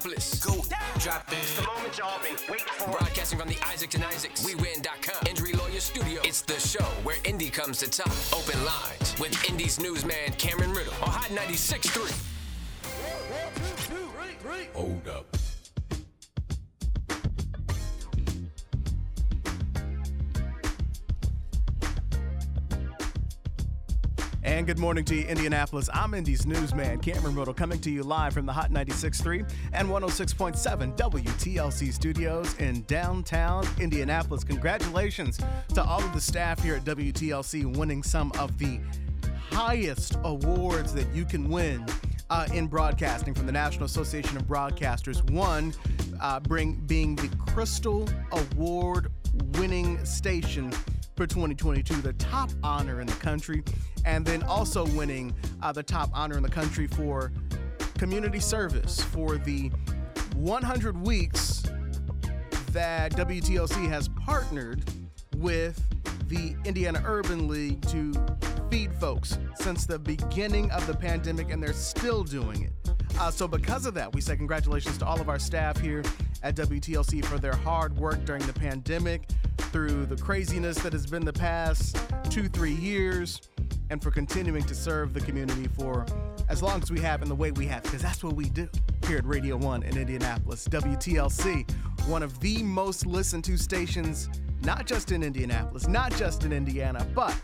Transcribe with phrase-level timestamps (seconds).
[0.00, 0.44] Indianapolis.
[0.44, 0.54] Go
[0.98, 1.42] drop it.
[1.56, 2.90] The moment y'all been waiting for.
[2.90, 6.20] Broadcasting from the Isaacs and Isaacs, WeWin.com, Injury Lawyer Studio.
[6.24, 8.12] It's the show where Indy comes to talk.
[8.32, 12.26] Open lines with Indy's newsman Cameron Riddle on Hot 96.3.
[14.74, 15.39] Hold up.
[24.50, 25.88] And good morning to you, Indianapolis.
[25.94, 30.96] I'm Indy's newsman, Cameron Riddle, coming to you live from the Hot 96.3 and 106.7
[30.96, 34.42] WTLC studios in downtown Indianapolis.
[34.42, 35.38] Congratulations
[35.72, 38.80] to all of the staff here at WTLC winning some of the
[39.52, 41.86] highest awards that you can win
[42.28, 45.30] uh, in broadcasting from the National Association of Broadcasters.
[45.30, 45.72] One
[46.20, 49.12] uh, bring, being the Crystal Award
[49.54, 50.72] winning station
[51.20, 53.62] for 2022, the top honor in the country,
[54.04, 57.32] and then also winning uh, the top honor in the country for
[57.98, 59.70] community service for the
[60.36, 61.62] 100 weeks
[62.72, 64.82] that WTLC has partnered
[65.36, 65.82] with
[66.28, 68.12] the Indiana Urban League to
[68.70, 72.72] feed folks since the beginning of the pandemic, and they're still doing it.
[73.18, 76.02] Uh, so, because of that, we say congratulations to all of our staff here
[76.42, 79.28] at WTLC for their hard work during the pandemic,
[79.72, 81.98] through the craziness that has been the past
[82.30, 83.40] two, three years,
[83.90, 86.06] and for continuing to serve the community for
[86.48, 88.68] as long as we have in the way we have, because that's what we do
[89.06, 90.66] here at Radio 1 in Indianapolis.
[90.68, 91.68] WTLC,
[92.06, 94.28] one of the most listened to stations,
[94.62, 97.36] not just in Indianapolis, not just in Indiana, but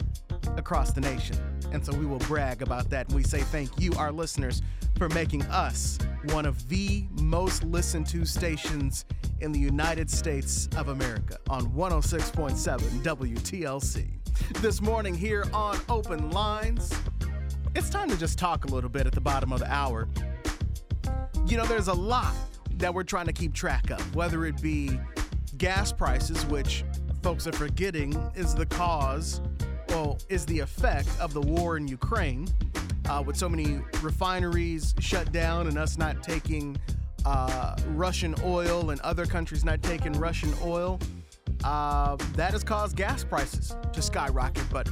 [0.56, 1.36] across the nation.
[1.72, 3.06] And so we will brag about that.
[3.08, 4.62] And we say thank you, our listeners,
[4.97, 5.98] for making us
[6.31, 9.05] one of the most listened to stations
[9.41, 14.16] in the United States of America on 106.7 WTLC.
[14.61, 16.92] This morning here on Open Lines,
[17.75, 20.09] it's time to just talk a little bit at the bottom of the hour.
[21.47, 22.34] You know, there's a lot
[22.75, 24.98] that we're trying to keep track of, whether it be
[25.59, 26.84] gas prices, which
[27.22, 29.41] folks are forgetting is the cause,
[29.88, 32.49] well, is the effect of the war in Ukraine,
[33.09, 36.77] uh, with so many refineries shut down and us not taking
[37.25, 41.00] uh, Russian oil and other countries not taking Russian oil.
[41.66, 44.62] Uh, that has caused gas prices to skyrocket.
[44.71, 44.88] But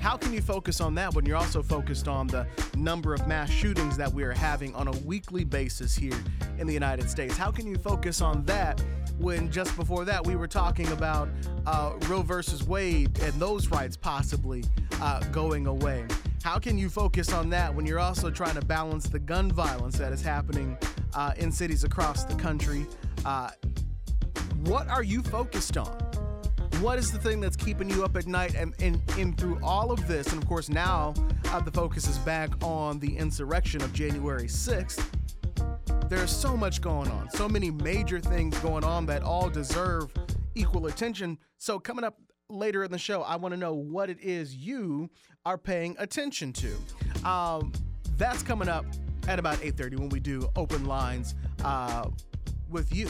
[0.00, 3.50] how can you focus on that when you're also focused on the number of mass
[3.50, 6.16] shootings that we are having on a weekly basis here
[6.56, 7.36] in the United States?
[7.36, 8.80] How can you focus on that
[9.18, 11.28] when just before that we were talking about
[11.66, 14.62] uh, Roe versus Wade and those rights possibly
[15.00, 16.06] uh, going away?
[16.44, 19.98] How can you focus on that when you're also trying to balance the gun violence
[19.98, 20.78] that is happening
[21.12, 22.86] uh, in cities across the country?
[24.64, 25.92] What are you focused on?
[26.80, 28.54] What is the thing that's keeping you up at night?
[28.54, 31.12] And, and, and through all of this, and of course, now
[31.50, 35.06] uh, the focus is back on the insurrection of January 6th.
[36.08, 40.10] There's so much going on, so many major things going on that all deserve
[40.54, 41.38] equal attention.
[41.58, 45.10] So, coming up later in the show, I want to know what it is you
[45.44, 47.28] are paying attention to.
[47.28, 47.72] Um,
[48.16, 48.86] that's coming up
[49.28, 52.08] at about 8:30 when we do open lines uh,
[52.70, 53.08] with you.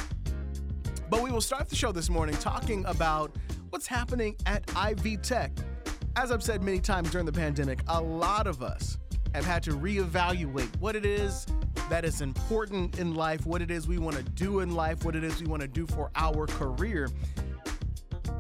[1.11, 3.37] But we will start the show this morning talking about
[3.71, 5.53] what's happening at Ivy Tech.
[6.17, 8.99] As I've said many times during the pandemic, a lot of us
[9.35, 11.47] have had to reevaluate what it is
[11.91, 15.15] that is important in life, what it is we want to do in life, what
[15.15, 17.09] it is we want to do for our career.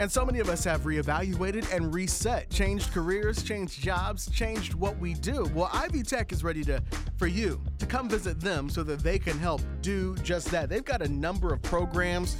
[0.01, 4.99] And so many of us have reevaluated and reset, changed careers, changed jobs, changed what
[4.99, 5.49] we do.
[5.55, 6.83] Well, Ivy Tech is ready to
[7.17, 10.69] for you to come visit them so that they can help do just that.
[10.69, 12.37] They've got a number of programs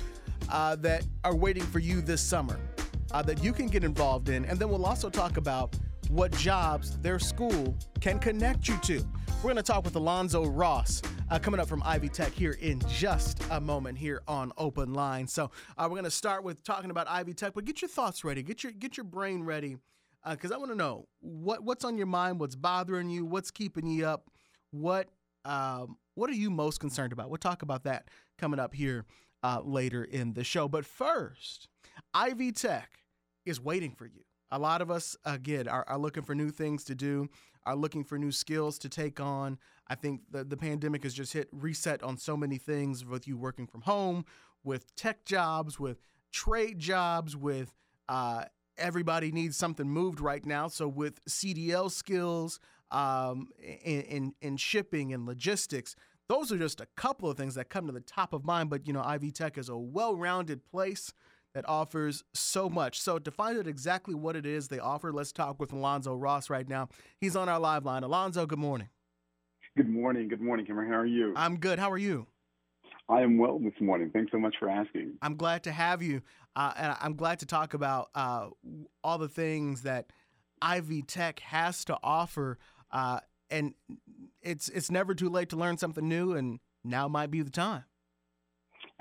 [0.51, 2.59] uh, that are waiting for you this summer
[3.13, 5.77] uh, that you can get involved in, and then we'll also talk about
[6.09, 9.05] what jobs their school can connect you to.
[9.37, 12.81] We're going to talk with Alonzo Ross uh, coming up from Ivy Tech here in
[12.89, 15.27] just a moment here on Open Line.
[15.27, 18.25] So uh, we're going to start with talking about Ivy Tech, but get your thoughts
[18.25, 19.77] ready, get your get your brain ready,
[20.29, 23.51] because uh, I want to know what what's on your mind, what's bothering you, what's
[23.51, 24.31] keeping you up,
[24.71, 25.09] what
[25.45, 27.29] um, what are you most concerned about?
[27.29, 28.09] We'll talk about that
[28.39, 29.05] coming up here
[29.45, 30.67] uh, later in the show.
[30.67, 31.69] But first,
[32.15, 32.89] Ivy Tech
[33.45, 34.23] is waiting for you.
[34.51, 37.29] A lot of us, again, are, are looking for new things to do,
[37.67, 39.59] are looking for new skills to take on.
[39.89, 43.37] I think the, the pandemic has just hit reset on so many things with you
[43.37, 44.25] working from home,
[44.63, 46.01] with tech jobs, with
[46.33, 47.75] trade jobs, with
[48.09, 48.45] uh,
[48.79, 50.69] everybody needs something moved right now.
[50.69, 55.97] So, with CDL skills um, in, in, in shipping and logistics,
[56.29, 58.71] those are just a couple of things that come to the top of mind.
[58.71, 61.13] But, you know, Ivy Tech is a well rounded place
[61.55, 63.01] that offers so much.
[63.01, 66.51] So, to find out exactly what it is they offer, let's talk with Alonzo Ross
[66.51, 66.89] right now.
[67.21, 68.03] He's on our live line.
[68.03, 68.89] Alonzo, good morning.
[69.77, 70.29] Good morning.
[70.29, 70.91] Good morning, Cameron.
[70.91, 71.33] How are you?
[71.37, 71.79] I'm good.
[71.79, 72.27] How are you?
[73.09, 74.11] I am well this morning.
[74.13, 75.15] Thanks so much for asking.
[75.21, 76.23] I'm glad to have you,
[76.57, 78.49] uh, and I'm glad to talk about uh,
[79.03, 80.07] all the things that
[80.63, 82.59] Ivy Tech has to offer.
[82.91, 83.75] Uh, and
[84.43, 87.85] it's it's never too late to learn something new, and now might be the time.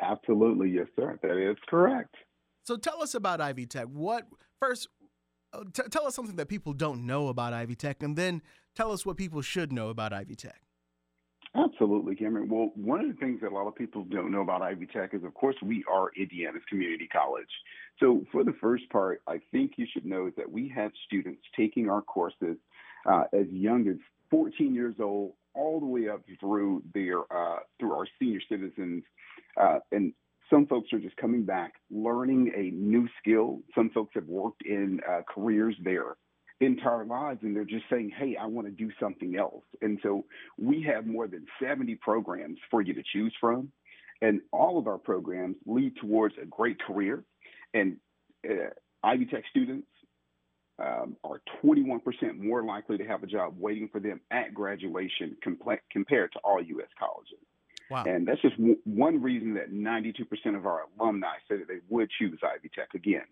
[0.02, 1.20] Absolutely, yes, sir.
[1.22, 2.16] That is correct.
[2.64, 3.86] So tell us about Ivy Tech.
[3.86, 4.28] What
[4.60, 4.88] first?
[5.54, 8.42] Uh, t- tell us something that people don't know about Ivy Tech, and then
[8.76, 10.62] tell us what people should know about Ivy Tech.
[11.56, 12.50] Absolutely, Cameron.
[12.50, 15.14] Well, one of the things that a lot of people don't know about Ivy Tech
[15.14, 17.50] is, of course, we are Indiana's community college.
[18.00, 21.90] So, for the first part, I think you should know that we have students taking
[21.90, 22.58] our courses
[23.06, 23.98] uh, as young as
[24.34, 29.04] 14 years old, all the way up through their uh, through our senior citizens,
[29.62, 30.14] uh, and
[30.50, 33.62] some folks are just coming back, learning a new skill.
[33.76, 36.16] Some folks have worked in uh, careers there
[36.60, 39.64] entire lives and they're just saying, hey, I want to do something else.
[39.82, 40.26] And so
[40.58, 43.72] we have more than 70 programs for you to choose from.
[44.22, 47.24] And all of our programs lead towards a great career.
[47.74, 47.98] And
[48.50, 48.70] uh,
[49.04, 49.88] Ivy Tech students
[50.80, 52.02] um, are 21%
[52.40, 56.62] more likely to have a job waiting for them at graduation compl- compared to all
[56.62, 56.88] U.S.
[57.00, 57.46] colleges.
[57.90, 58.06] Wow.
[58.06, 62.10] And that's just w- one reason that 92% of our alumni say that they would
[62.18, 63.26] choose Ivy Tech again.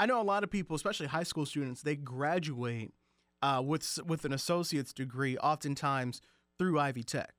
[0.00, 2.92] I know a lot of people, especially high school students, they graduate
[3.42, 6.20] uh, with with an associate's degree, oftentimes
[6.58, 7.34] through Ivy Tech.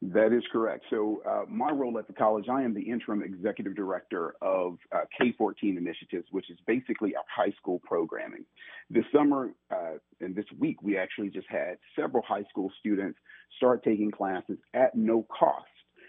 [0.00, 0.84] That is correct.
[0.90, 5.00] So, uh, my role at the college, I am the interim executive director of uh,
[5.18, 8.44] K 14 initiatives, which is basically our high school programming.
[8.88, 13.18] This summer uh, and this week, we actually just had several high school students
[13.56, 15.66] start taking classes at no cost.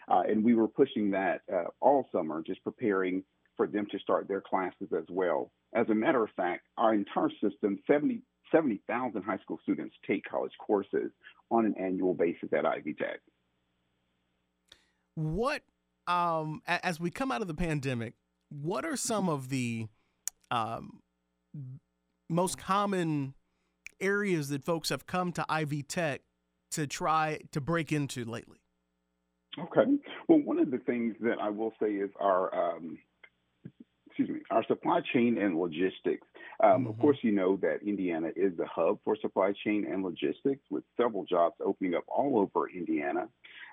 [0.07, 3.23] Uh, and we were pushing that uh, all summer, just preparing
[3.57, 5.51] for them to start their classes as well.
[5.73, 8.21] As a matter of fact, our entire system, 70
[8.51, 11.11] 70,000 high school students take college courses
[11.51, 13.19] on an annual basis at Ivy Tech.
[15.19, 15.63] What,
[16.07, 18.13] um, as we come out of the pandemic,
[18.49, 19.87] what are some of the
[20.49, 21.01] um,
[22.29, 23.33] most common
[23.99, 26.21] areas that folks have come to Ivy Tech
[26.71, 28.59] to try to break into lately?
[29.59, 29.91] Okay.
[30.27, 32.97] Well, one of the things that I will say is our um,
[34.19, 36.27] excuse me, our supply chain and logistics.
[36.61, 36.87] Um, mm-hmm.
[36.87, 40.83] Of course, you know that Indiana is the hub for supply chain and logistics, with
[40.97, 43.27] several jobs opening up all over Indiana.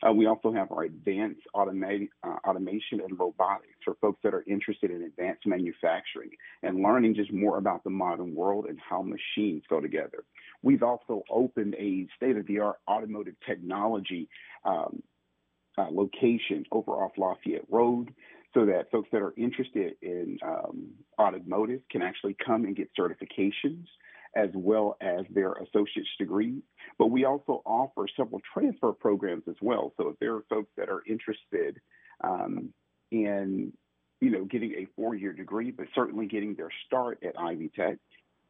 [0.07, 4.45] Uh, we also have our advanced automa- uh, automation and robotics for folks that are
[4.47, 6.31] interested in advanced manufacturing
[6.63, 10.25] and learning just more about the modern world and how machines go together.
[10.63, 14.29] We've also opened a state of the art automotive technology
[14.65, 15.03] um,
[15.79, 18.13] uh, location over off Lafayette Road
[18.55, 20.89] so that folks that are interested in um,
[21.19, 23.85] automotive can actually come and get certifications
[24.37, 26.63] as well as their associate's degrees.
[26.99, 29.93] But we also offer several transfer programs as well.
[29.97, 31.81] So if there are folks that are interested
[32.23, 32.73] um,
[33.11, 33.73] in,
[34.21, 37.97] you know, getting a four-year degree, but certainly getting their start at Ivy Tech,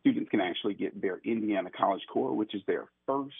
[0.00, 3.34] students can actually get their Indiana College Core, which is their first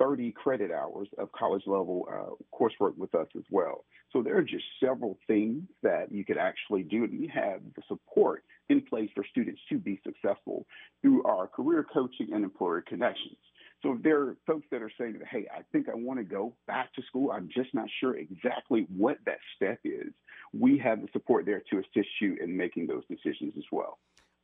[0.00, 3.84] 30 credit hours of college level uh, coursework with us as well.
[4.12, 7.82] So there are just several things that you could actually do, and we have the
[7.86, 10.66] support in place for students to be successful
[11.02, 13.36] through our career coaching and employer connections.
[13.82, 16.54] So if there are folks that are saying hey, I think I want to go
[16.66, 20.12] back to school, I'm just not sure exactly what that step is,
[20.52, 23.98] we have the support there to assist you in making those decisions as well.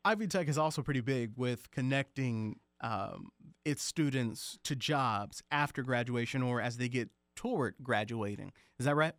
[0.05, 3.29] Ivy Tech is also pretty big with connecting um,
[3.65, 8.53] its students to jobs after graduation or as they get toward graduating.
[8.79, 9.15] Is that right?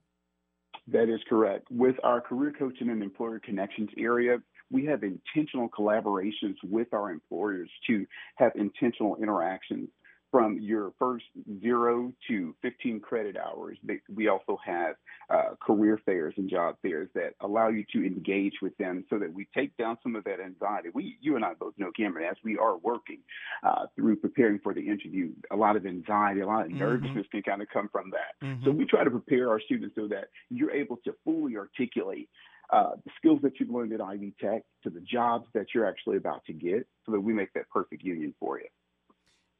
[0.87, 1.67] That is correct.
[1.69, 4.37] With our career coaching and employer connections area,
[4.71, 9.89] we have intentional collaborations with our employers to have intentional interactions
[10.31, 11.25] from your first
[11.61, 13.77] zero to 15 credit hours.
[14.13, 14.95] We also have
[15.29, 19.33] uh, career fairs and job fairs that allow you to engage with them so that
[19.33, 20.89] we take down some of that anxiety.
[20.93, 23.19] We, you and I both know, Cameron, as we are working
[23.63, 26.79] uh, through preparing for the interview, a lot of anxiety, a lot of mm-hmm.
[26.79, 27.37] nervousness mm-hmm.
[27.37, 28.45] can kind of come from that.
[28.45, 28.65] Mm-hmm.
[28.65, 32.29] So we try to prepare our students so that you're able to fully articulate
[32.71, 36.17] uh, the skills that you've learned at Ivy Tech to the jobs that you're actually
[36.17, 38.67] about to get so that we make that perfect union for you.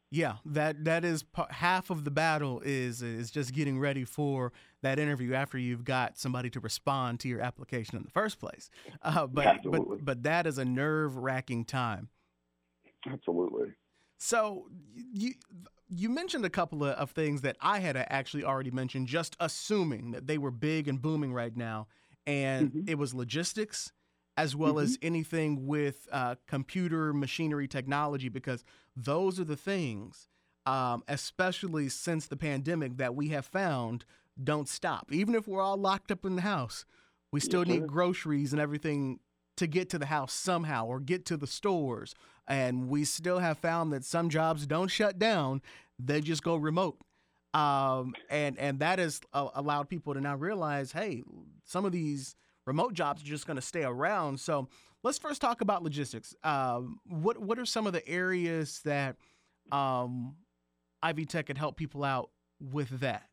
[0.10, 5.00] Yeah, that that is half of the battle is is just getting ready for that
[5.00, 8.70] interview after you've got somebody to respond to your application in the first place.
[9.02, 9.98] Uh, but Absolutely.
[9.98, 12.08] but but that is a nerve wracking time.
[13.06, 13.74] Absolutely.
[14.18, 15.34] So you
[15.90, 20.12] you mentioned a couple of, of things that I had actually already mentioned, just assuming
[20.12, 21.88] that they were big and booming right now,
[22.26, 22.90] and mm-hmm.
[22.90, 23.92] it was logistics
[24.38, 24.84] as well mm-hmm.
[24.84, 28.64] as anything with uh, computer machinery technology, because
[28.96, 30.30] those are the things,
[30.66, 34.06] um, especially since the pandemic, that we have found
[34.42, 35.12] don't stop.
[35.12, 36.86] Even if we're all locked up in the house,
[37.32, 37.88] we still need sir.
[37.88, 39.20] groceries and everything
[39.58, 42.14] to get to the house somehow or get to the stores.
[42.48, 45.62] And we still have found that some jobs don't shut down;
[46.00, 47.00] they just go remote.
[47.54, 51.24] Um, and and that has uh, allowed people to now realize, hey,
[51.66, 52.36] some of these
[52.68, 54.40] remote jobs are just going to stay around.
[54.40, 54.68] So
[55.04, 56.36] let's first talk about logistics.
[56.44, 59.16] Um, what what are some of the areas that
[59.72, 60.36] um,
[61.02, 63.24] Ivy Tech can help people out with that?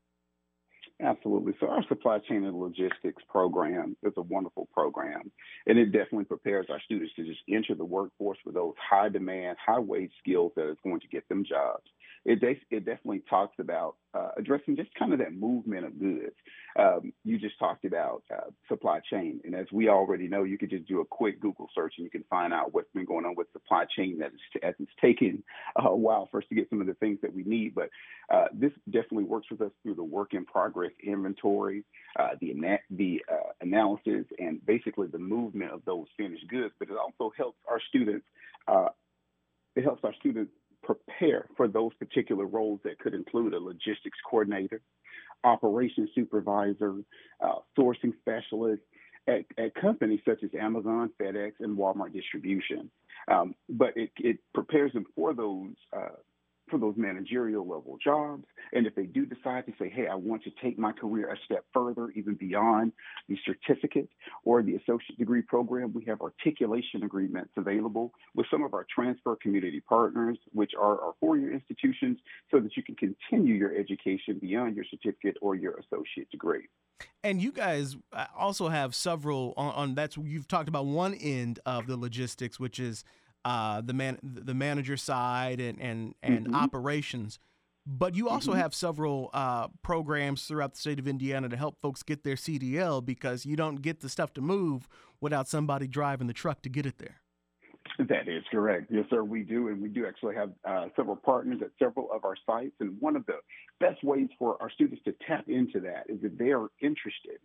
[1.03, 1.55] Absolutely.
[1.59, 5.33] So our supply chain and logistics program is a wonderful program,
[5.67, 9.57] and it definitely prepares our students to just enter the workforce with those high demand,
[9.65, 11.83] high wage skills that is going to get them jobs.
[12.25, 16.35] It, it definitely talks about uh, addressing just kind of that movement of goods.
[16.79, 20.71] Um, you just talked about uh, supply chain, and as we already know, you could
[20.71, 23.35] just do a quick Google search and you can find out what's been going on
[23.37, 25.43] with supply chain that is as it's taken
[25.77, 27.75] a while for us to get some of the things that we need.
[27.75, 27.91] But
[28.33, 31.85] uh, this definitely works with us through the work in progress inventory,
[32.19, 32.55] uh, the
[32.91, 36.75] the uh, analysis, and basically the movement of those finished goods.
[36.79, 38.27] But it also helps our students.
[38.67, 38.89] Uh,
[39.77, 40.53] it helps our students
[40.85, 44.81] prepare for those particular roles that could include a logistics coordinator,
[45.43, 46.97] operations supervisor,
[47.43, 48.83] uh, sourcing specialist
[49.27, 52.91] at, at, companies such as Amazon, FedEx, and Walmart distribution.
[53.31, 56.17] Um, but it, it, prepares them for those uh,
[56.69, 58.45] for those managerial level jobs.
[58.73, 61.37] And if they do decide to say, hey, I want to take my career a
[61.45, 62.93] step further, even beyond
[63.29, 64.09] the certificate
[64.45, 69.37] or the associate degree program, we have articulation agreements available with some of our transfer
[69.37, 72.19] community partners, which are our four year institutions,
[72.51, 76.69] so that you can continue your education beyond your certificate or your associate degree.
[77.23, 81.59] And you guys uh, also have several on, on that's you've talked about one end
[81.67, 83.05] of the logistics, which is
[83.45, 86.55] uh, the man the manager side and and, and mm-hmm.
[86.55, 87.39] operations.
[87.87, 88.61] But you also mm-hmm.
[88.61, 93.05] have several uh, programs throughout the state of Indiana to help folks get their CDL
[93.05, 94.89] because you don't get the stuff to move
[95.21, 97.21] without somebody driving the truck to get it there.
[97.99, 98.87] That is correct.
[98.91, 99.69] Yes, sir, we do.
[99.69, 102.75] And we do actually have uh, several partners at several of our sites.
[102.81, 103.37] And one of the
[103.79, 107.39] best ways for our students to tap into that is if they are interested.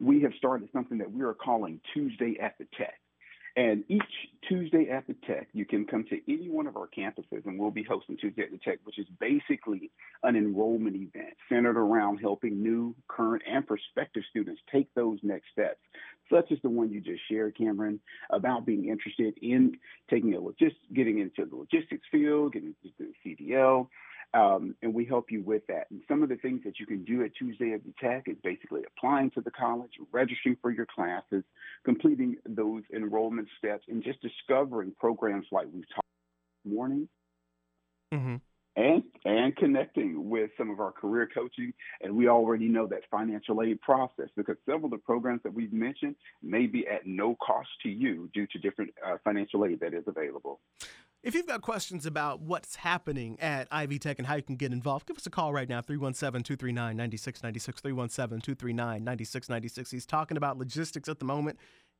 [0.00, 2.98] We have started something that we are calling Tuesday at the Tech.
[3.54, 4.02] And each
[4.48, 7.70] Tuesday at the Tech, you can come to any one of our campuses, and we'll
[7.70, 9.90] be hosting Tuesday at the Tech, which is basically
[10.22, 15.80] an enrollment event centered around helping new, current, and prospective students take those next steps,
[16.32, 19.76] such as the one you just shared, Cameron, about being interested in
[20.08, 23.88] taking a logist, getting into the logistics field, getting into the CDL.
[24.34, 25.90] Um, and we help you with that.
[25.90, 28.36] And some of the things that you can do at Tuesday at the Tech is
[28.42, 31.44] basically applying to the college, registering for your classes,
[31.84, 36.06] completing those enrollment steps, and just discovering programs like we've talked
[36.64, 37.08] this morning.
[38.14, 38.36] Mm-hmm.
[38.74, 41.74] And, and connecting with some of our career coaching.
[42.00, 45.74] And we already know that financial aid process because several of the programs that we've
[45.74, 49.92] mentioned may be at no cost to you due to different uh, financial aid that
[49.92, 50.58] is available.
[51.22, 54.72] If you've got questions about what's happening at Ivy Tech and how you can get
[54.72, 57.80] involved, give us a call right now 317 239 9696.
[57.80, 59.90] 317 239 9696.
[59.92, 61.58] He's talking about logistics at the moment.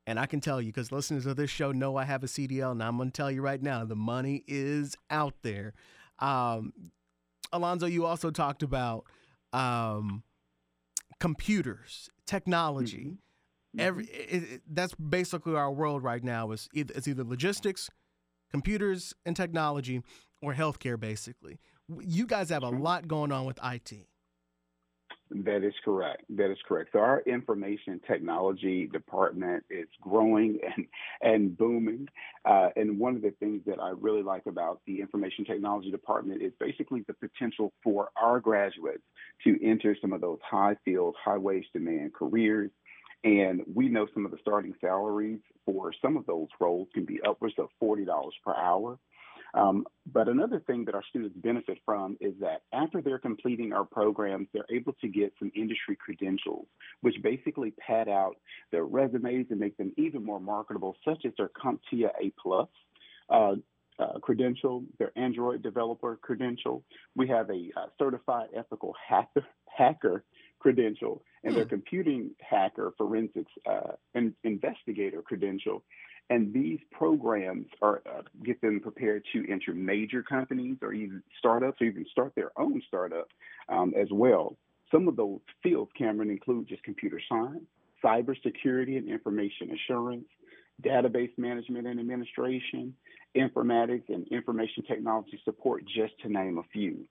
[0.08, 2.72] And I can tell you, because listeners of this show know I have a CDL,
[2.72, 5.74] and I'm going to tell you right now, the money is out there.
[6.18, 6.72] Um,
[7.52, 9.04] Alonzo, you also talked about
[9.52, 10.24] um,
[11.20, 13.18] computers, technology.
[13.76, 13.80] Mm-hmm.
[13.80, 16.50] Every it, it, that's basically our world right now.
[16.50, 17.88] Is either, it's either logistics,
[18.52, 20.02] computers and technology,
[20.40, 20.98] or healthcare.
[20.98, 21.58] Basically,
[22.00, 24.06] you guys have a lot going on with IT.
[25.34, 26.24] That is correct.
[26.30, 26.90] That is correct.
[26.92, 30.86] So our information technology department is growing and
[31.22, 32.08] and booming.
[32.44, 36.42] Uh, and one of the things that I really like about the information technology department
[36.42, 39.02] is basically the potential for our graduates
[39.44, 42.70] to enter some of those high field, high wage demand careers.
[43.24, 47.20] And we know some of the starting salaries for some of those roles can be
[47.26, 48.98] upwards of forty dollars per hour.
[49.54, 53.84] Um, but another thing that our students benefit from is that after they're completing our
[53.84, 56.66] programs, they're able to get some industry credentials,
[57.02, 58.36] which basically pad out
[58.70, 62.68] their resumes and make them even more marketable, such as their CompTIA A plus.
[63.28, 63.56] Uh,
[63.98, 66.82] uh, credential, their Android developer credential.
[67.14, 70.24] We have a uh, certified ethical hacker, hacker
[70.62, 75.82] credential and their computing hacker forensics uh, and investigator credential.
[76.30, 81.80] And these programs are uh, get them prepared to enter major companies or even startups
[81.80, 83.26] or even start their own startup
[83.68, 84.56] um, as well.
[84.92, 87.64] Some of those fields, Cameron, include just computer science,
[88.04, 90.28] cybersecurity and information assurance,
[90.80, 92.94] database management and administration,
[93.36, 97.04] informatics and information technology support, just to name a few.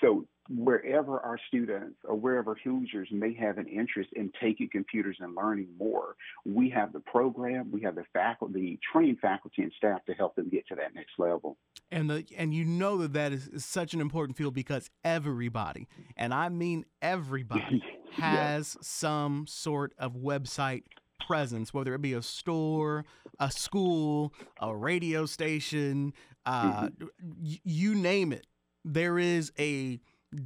[0.00, 5.34] So wherever our students or wherever Hoosiers may have an interest in taking computers and
[5.34, 10.14] learning more, we have the program, we have the faculty, trained faculty and staff to
[10.14, 11.58] help them get to that next level.
[11.90, 15.86] And the and you know that that is, is such an important field because everybody,
[16.16, 20.82] and I mean everybody, has some sort of website
[21.26, 23.04] presence, whether it be a store,
[23.38, 26.12] a school, a radio station,
[26.46, 27.06] uh, mm-hmm.
[27.42, 28.46] y- you name it.
[28.84, 30.00] There is a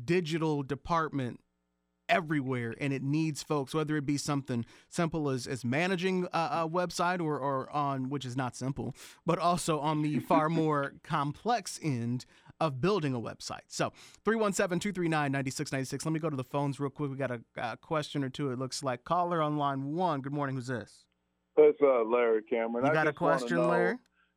[0.05, 1.41] digital department
[2.09, 6.69] everywhere and it needs folks whether it be something simple as, as managing a, a,
[6.69, 11.81] website or, or on which is not simple but also on the far more complex
[11.83, 12.27] end
[12.61, 13.63] of building a website.
[13.67, 13.93] So
[14.25, 17.11] 317-239-9696 let me go to the phones real quick.
[17.11, 19.05] We got a, a question or two it looks like.
[19.05, 20.21] Caller on line one.
[20.21, 21.05] Good morning who's this?
[21.57, 22.85] It's uh, larry cameron.
[22.85, 23.97] You I got a question know, larry?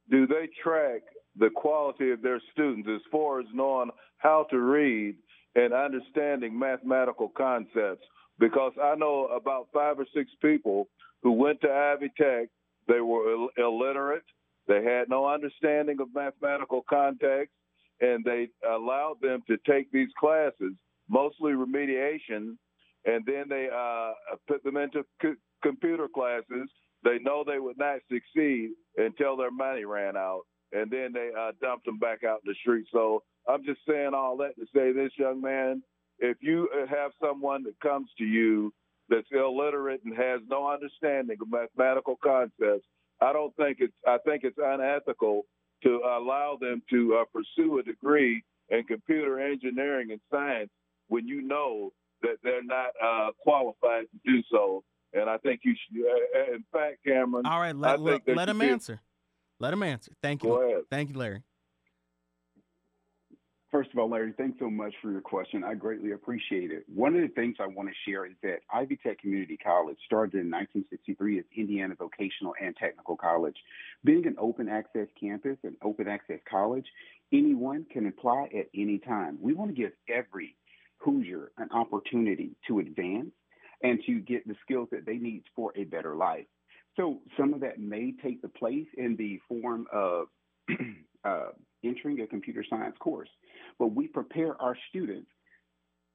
[0.09, 1.01] do they track
[1.37, 5.15] the quality of their students as far as knowing how to read
[5.55, 8.03] and understanding mathematical concepts
[8.39, 10.88] because I know about five or six people
[11.24, 12.50] who went to Ivy Tech.
[12.88, 14.24] They were Ill- illiterate.
[14.67, 17.53] They had no understanding of mathematical context,
[18.01, 20.74] and they allowed them to take these classes,
[21.09, 22.57] mostly remediation,
[23.05, 24.12] and then they uh,
[24.47, 25.03] put them into
[25.63, 26.69] computer classes.
[27.03, 30.41] They know they would not succeed until their money ran out,
[30.74, 32.88] and then they uh, dumped them back out in the street.
[32.91, 35.83] So I'm just saying all that to say this, young man,
[36.19, 38.73] if you have someone that comes to you
[39.09, 42.85] that's illiterate and has no understanding of mathematical concepts,
[43.21, 45.43] I don't think it's I think it's unethical
[45.83, 50.69] to allow them to uh, pursue a degree in computer engineering and science
[51.07, 54.83] when you know that they're not uh, qualified to do so.
[55.13, 56.01] And I think you should.
[56.01, 57.45] Uh, in fact, Cameron.
[57.45, 58.99] All right, let, let, let him answer.
[59.59, 60.11] Let him answer.
[60.21, 60.83] Thank you.
[60.89, 61.43] Thank you, Larry.
[63.75, 65.62] First of all, Larry, thanks so much for your question.
[65.65, 66.86] I greatly appreciate it.
[66.88, 70.35] One of the things I want to share is that Ivy Tech Community College started
[70.35, 73.57] in 1963 as Indiana Vocational and Technical College.
[74.05, 76.85] Being an open access campus, an open access college,
[77.33, 79.38] anyone can apply at any time.
[79.42, 80.55] We want to give every
[81.00, 83.33] Hoosier an opportunity to advance
[83.83, 86.46] and to get the skills that they need for a better life.
[86.96, 90.27] So some of that may take the place in the form of
[91.25, 91.50] uh,
[91.85, 93.29] entering a computer science course
[93.79, 95.29] but we prepare our students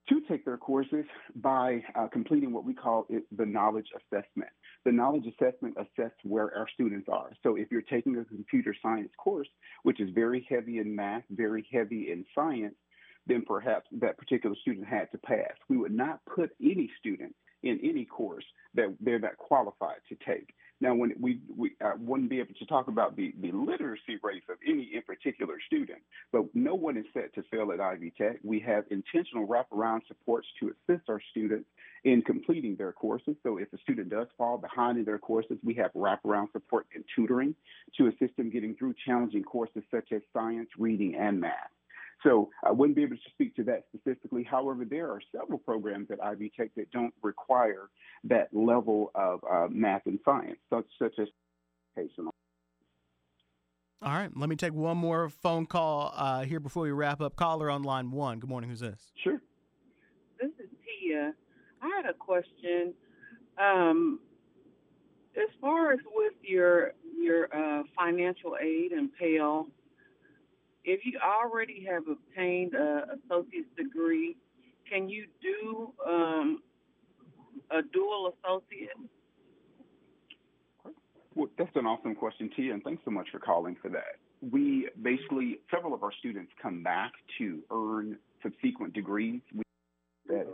[0.08, 1.04] to take their courses
[1.36, 4.50] by uh, completing what we call it, the knowledge assessment.
[4.84, 7.30] The knowledge assessment assesses where our students are.
[7.42, 9.48] So if you're taking a computer science course,
[9.84, 12.74] which is very heavy in math, very heavy in science,
[13.26, 15.52] then perhaps that particular student had to pass.
[15.68, 18.44] We would not put any student in any course
[18.74, 20.54] that they're not qualified to take.
[20.82, 24.46] Now, when we, we uh, wouldn't be able to talk about the, the literacy rates
[24.48, 25.98] of any in particular student,
[26.32, 28.38] but no one is set to fail at Ivy Tech.
[28.42, 31.68] We have intentional wraparound supports to assist our students
[32.04, 33.36] in completing their courses.
[33.42, 37.04] So if a student does fall behind in their courses, we have wraparound support and
[37.14, 37.54] tutoring
[37.98, 41.70] to assist them getting through challenging courses such as science, reading, and math.
[42.22, 44.44] So I wouldn't be able to speak to that specifically.
[44.44, 47.88] However, there are several programs at Ivy Tech that don't require
[48.24, 51.28] that level of uh, math and science, such, such as
[51.96, 52.32] educational.
[54.02, 57.36] All right, let me take one more phone call uh, here before we wrap up.
[57.36, 58.38] Caller on line one.
[58.38, 58.70] Good morning.
[58.70, 59.12] Who's this?
[59.22, 59.40] Sure.
[60.40, 61.34] This is Tia.
[61.82, 62.94] I had a question.
[63.58, 64.20] Um,
[65.36, 69.68] as far as with your your uh, financial aid and Pell,
[70.84, 74.36] if you already have obtained a associate's degree,
[74.90, 76.62] can you do um,
[77.70, 78.90] a dual associate?
[81.34, 84.18] Well, that's an awesome question, Tia, and thanks so much for calling for that.
[84.50, 89.40] We basically, several of our students come back to earn subsequent degrees
[90.26, 90.46] that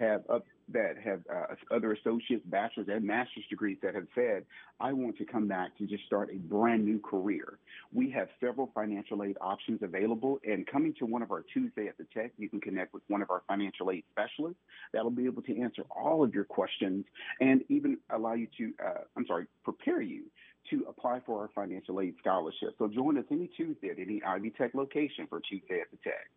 [0.00, 4.44] have up that have uh, other associates, bachelor's, and master's degrees that have said,
[4.80, 7.58] I want to come back to just start a brand new career.
[7.92, 11.98] We have several financial aid options available, and coming to one of our Tuesday at
[11.98, 14.60] the Tech, you can connect with one of our financial aid specialists
[14.92, 17.04] that'll be able to answer all of your questions
[17.40, 20.24] and even allow you to, uh, I'm sorry, prepare you
[20.70, 22.70] to apply for our financial aid scholarship.
[22.78, 26.30] So join us any Tuesday at any Ivy Tech location for Tuesday at the Tech.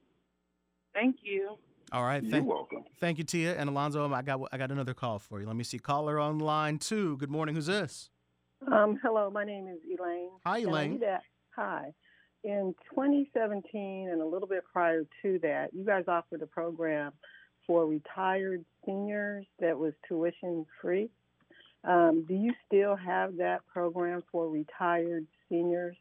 [0.93, 1.57] Thank you.
[1.91, 2.23] All right.
[2.23, 2.83] You're welcome.
[2.99, 4.11] Thank you, Tia and Alonzo.
[4.11, 5.47] I got I got another call for you.
[5.47, 5.79] Let me see.
[5.79, 7.17] Caller on line two.
[7.17, 7.55] Good morning.
[7.55, 8.09] Who's this?
[8.71, 10.31] Um, hello, my name is Elaine.
[10.45, 10.99] Hi, Elaine.
[11.55, 11.93] Hi.
[12.43, 17.13] In 2017 and a little bit prior to that, you guys offered a program
[17.65, 21.09] for retired seniors that was tuition free.
[21.83, 25.97] Um, do you still have that program for retired seniors?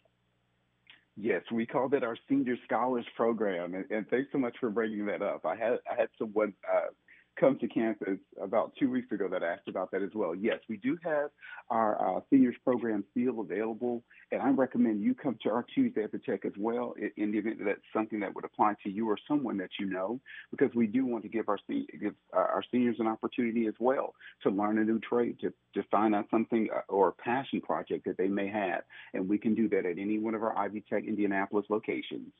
[1.16, 5.06] Yes, we call that our Senior Scholars Program, and, and thanks so much for bringing
[5.06, 5.46] that up.
[5.46, 6.90] I had I had someone uh,
[7.38, 10.34] come to campus about two weeks ago that asked about that as well.
[10.34, 11.30] Yes, we do have
[11.70, 16.12] our uh, seniors program still available, and I recommend you come to our Tuesday at
[16.12, 19.08] the Tech as well in, the event that that's something that would apply to you
[19.08, 20.20] or someone that you know,
[20.50, 24.14] because we do want to give our give uh, our seniors an opportunity as well
[24.42, 28.04] to learn a new trade, to to find out something uh, or a passion project
[28.06, 28.82] that they may have,
[29.14, 32.32] and we can do that at any one of our Ivy Tech Indianapolis locations.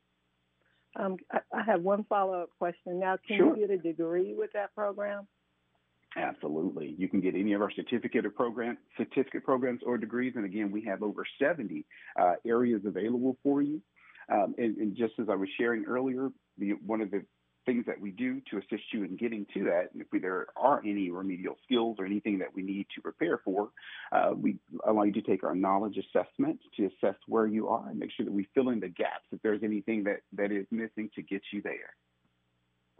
[0.99, 2.99] Um, I, I have one follow-up question.
[2.99, 3.57] Now, can Sure.
[3.57, 5.27] you get a degree with that program?
[6.17, 6.95] Absolutely.
[6.99, 10.71] You can get any of our certificate or program certificate programs or degrees, and again,
[10.71, 11.85] we have over 70
[12.19, 13.83] uh, areas available for you.
[14.33, 17.23] Um, and, and just as I was sharing earlier, the, one of the
[17.67, 20.81] things that we do to assist you in getting to that, and if there are
[20.85, 23.71] any remedial skills or anything that we need to prepare for,
[24.13, 27.99] uh, we allow you to take our knowledge assessment to assess where you are and
[27.99, 31.11] make sure that we fill in the gaps if there's anything that, that is missing
[31.15, 31.95] to get you there.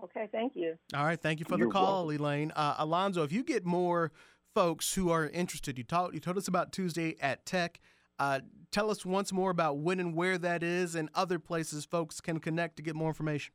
[0.03, 0.75] Okay, thank you.
[0.95, 2.53] All right, thank you for You're the call, Elaine.
[2.55, 4.13] Uh, Alonzo, if you get more
[4.55, 7.81] folks who are interested, you told you told us about Tuesday at Tech.
[8.19, 12.21] Uh, tell us once more about when and where that is, and other places folks
[12.21, 13.55] can connect to get more information.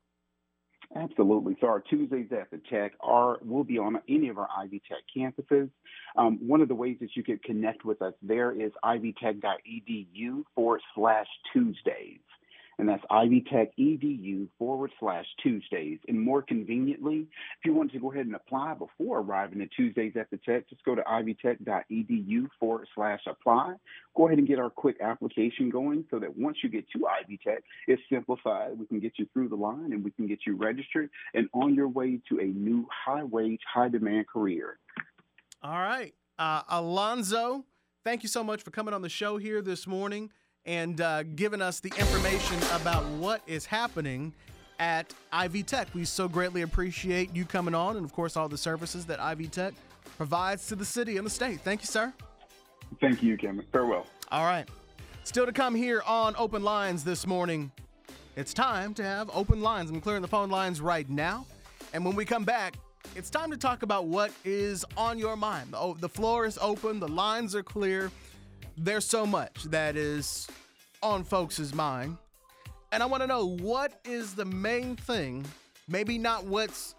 [0.95, 1.55] Absolutely.
[1.61, 5.03] So our Tuesdays at the Tech are will be on any of our Ivy Tech
[5.15, 5.69] campuses.
[6.17, 10.81] Um, one of the ways that you can connect with us there is ivytech.edu forward
[10.93, 12.19] slash Tuesdays.
[12.81, 15.99] And that's ivytech.edu forward slash Tuesdays.
[16.07, 17.27] And more conveniently,
[17.59, 20.67] if you want to go ahead and apply before arriving at Tuesdays at the Tech,
[20.67, 23.75] just go to ivytech.edu forward slash apply.
[24.17, 27.39] Go ahead and get our quick application going so that once you get to Ivy
[27.45, 28.71] Tech, it's simplified.
[28.79, 31.75] We can get you through the line and we can get you registered and on
[31.75, 34.79] your way to a new high wage, high demand career.
[35.61, 37.63] All right, uh, Alonzo,
[38.03, 40.31] thank you so much for coming on the show here this morning
[40.65, 44.33] and uh, giving us the information about what is happening
[44.79, 45.87] at Ivy Tech.
[45.93, 49.47] We so greatly appreciate you coming on, and of course, all the services that Ivy
[49.47, 49.73] Tech
[50.17, 51.61] provides to the city and the state.
[51.61, 52.13] Thank you, sir.
[52.99, 53.61] Thank you, Kim.
[53.71, 54.05] Farewell.
[54.31, 54.67] All right.
[55.23, 57.71] Still to come here on Open Lines this morning.
[58.35, 59.89] It's time to have open lines.
[59.89, 61.45] I'm clearing the phone lines right now.
[61.93, 62.75] And when we come back,
[63.15, 65.69] it's time to talk about what is on your mind.
[65.73, 68.09] Oh, the floor is open, the lines are clear.
[68.77, 70.47] There's so much that is
[71.03, 72.17] on folks' mind.
[72.91, 75.45] And I want to know what is the main thing,
[75.87, 76.95] maybe not what's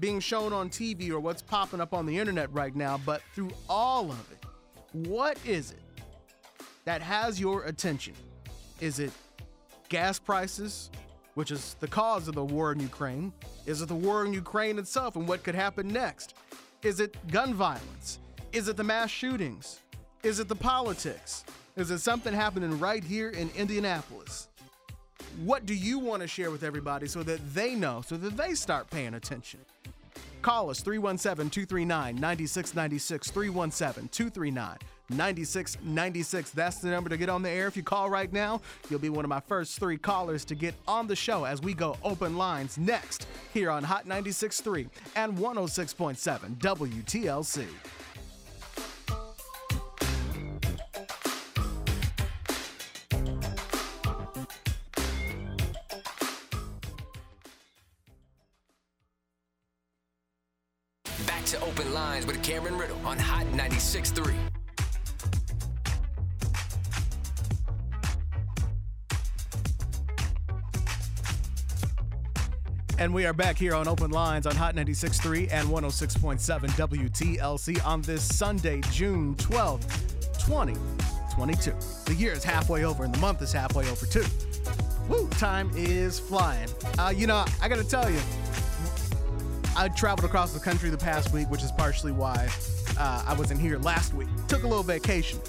[0.00, 3.50] being shown on TV or what's popping up on the internet right now, but through
[3.68, 4.44] all of it,
[5.08, 5.82] what is it
[6.84, 8.14] that has your attention?
[8.80, 9.12] Is it
[9.88, 10.90] gas prices,
[11.34, 13.32] which is the cause of the war in Ukraine?
[13.66, 16.34] Is it the war in Ukraine itself and what could happen next?
[16.82, 18.20] Is it gun violence?
[18.52, 19.80] Is it the mass shootings?
[20.24, 21.44] Is it the politics?
[21.76, 24.48] Is it something happening right here in Indianapolis?
[25.44, 28.54] What do you want to share with everybody so that they know, so that they
[28.54, 29.60] start paying attention?
[30.42, 33.30] Call us 317 239 9696.
[33.30, 34.78] 317 239
[35.08, 36.50] 9696.
[36.50, 37.68] That's the number to get on the air.
[37.68, 40.74] If you call right now, you'll be one of my first three callers to get
[40.88, 46.56] on the show as we go open lines next here on Hot 96.3 and 106.7
[46.58, 47.66] WTLC.
[72.98, 78.02] And we are back here on Open Lines on Hot 96.3 and 106.7 WTLC on
[78.02, 79.88] this Sunday, June 12th,
[80.44, 81.72] 2022.
[82.04, 84.24] The year is halfway over and the month is halfway over too.
[85.08, 86.68] Woo, time is flying.
[86.98, 88.20] Uh, you know, I gotta tell you,
[89.74, 92.50] I traveled across the country the past week, which is partially why
[92.98, 94.28] uh, I was in here last week.
[94.48, 95.40] Took a little vacation.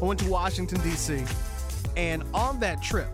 [0.00, 1.24] I went to Washington, D.C.,
[1.96, 3.08] and on that trip,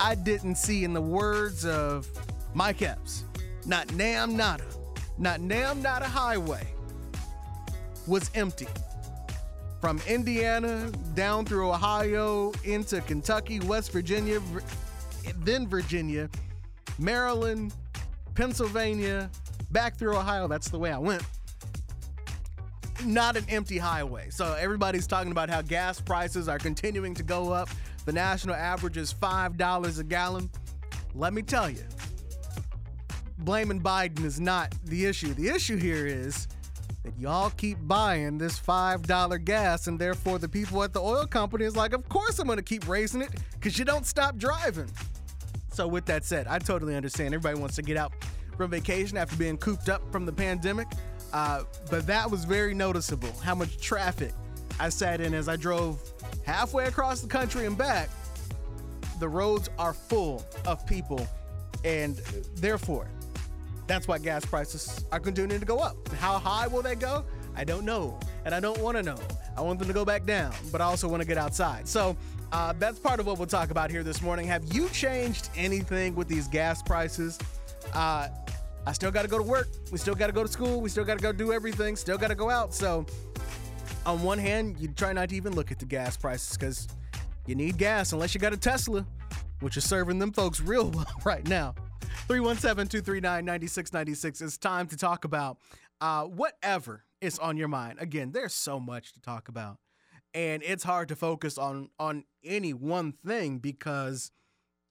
[0.00, 2.08] I didn't see, in the words of
[2.54, 3.24] Mike Epps,
[3.66, 4.64] not Nam Nada,
[5.18, 6.66] not Nam Nada Highway
[8.06, 8.68] was empty.
[9.80, 14.40] From Indiana down through Ohio into Kentucky, West Virginia,
[15.40, 16.28] then Virginia,
[16.98, 17.74] Maryland,
[18.34, 19.30] Pennsylvania,
[19.70, 20.48] back through Ohio.
[20.48, 21.22] That's the way I went.
[23.04, 24.30] Not an empty highway.
[24.30, 27.68] So everybody's talking about how gas prices are continuing to go up.
[28.04, 30.50] The national average is $5 a gallon.
[31.14, 31.84] Let me tell you,
[33.38, 35.34] blaming Biden is not the issue.
[35.34, 36.48] The issue here is
[37.04, 41.64] that y'all keep buying this $5 gas, and therefore the people at the oil company
[41.64, 44.90] is like, of course I'm going to keep raising it because you don't stop driving.
[45.72, 47.34] So, with that said, I totally understand.
[47.34, 48.12] Everybody wants to get out
[48.56, 50.88] from vacation after being cooped up from the pandemic.
[51.32, 54.32] Uh, but that was very noticeable how much traffic
[54.80, 56.00] I sat in as I drove
[56.46, 58.08] halfway across the country and back.
[59.20, 61.26] The roads are full of people,
[61.84, 62.16] and
[62.56, 63.08] therefore,
[63.88, 65.96] that's why gas prices are continuing to go up.
[66.20, 67.24] How high will they go?
[67.56, 69.18] I don't know, and I don't want to know.
[69.56, 71.88] I want them to go back down, but I also want to get outside.
[71.88, 72.16] So
[72.52, 74.46] uh, that's part of what we'll talk about here this morning.
[74.46, 77.38] Have you changed anything with these gas prices?
[77.92, 78.28] Uh,
[78.88, 79.68] I still got to go to work.
[79.92, 80.80] We still got to go to school.
[80.80, 81.94] We still got to go do everything.
[81.94, 82.72] Still got to go out.
[82.72, 83.04] So,
[84.06, 86.88] on one hand, you try not to even look at the gas prices because
[87.44, 89.06] you need gas unless you got a Tesla,
[89.60, 91.74] which is serving them folks real well right now.
[92.28, 94.40] 317 239 9696.
[94.40, 95.58] It's time to talk about
[96.00, 97.98] uh, whatever is on your mind.
[98.00, 99.76] Again, there's so much to talk about.
[100.32, 104.30] And it's hard to focus on on any one thing because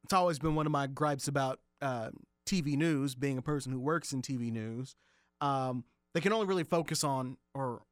[0.04, 2.10] it's always been one of my gripes about uh,
[2.48, 4.96] TV news, being a person who works in TV news.
[5.42, 5.84] Um,
[6.14, 7.84] they can only really focus on, or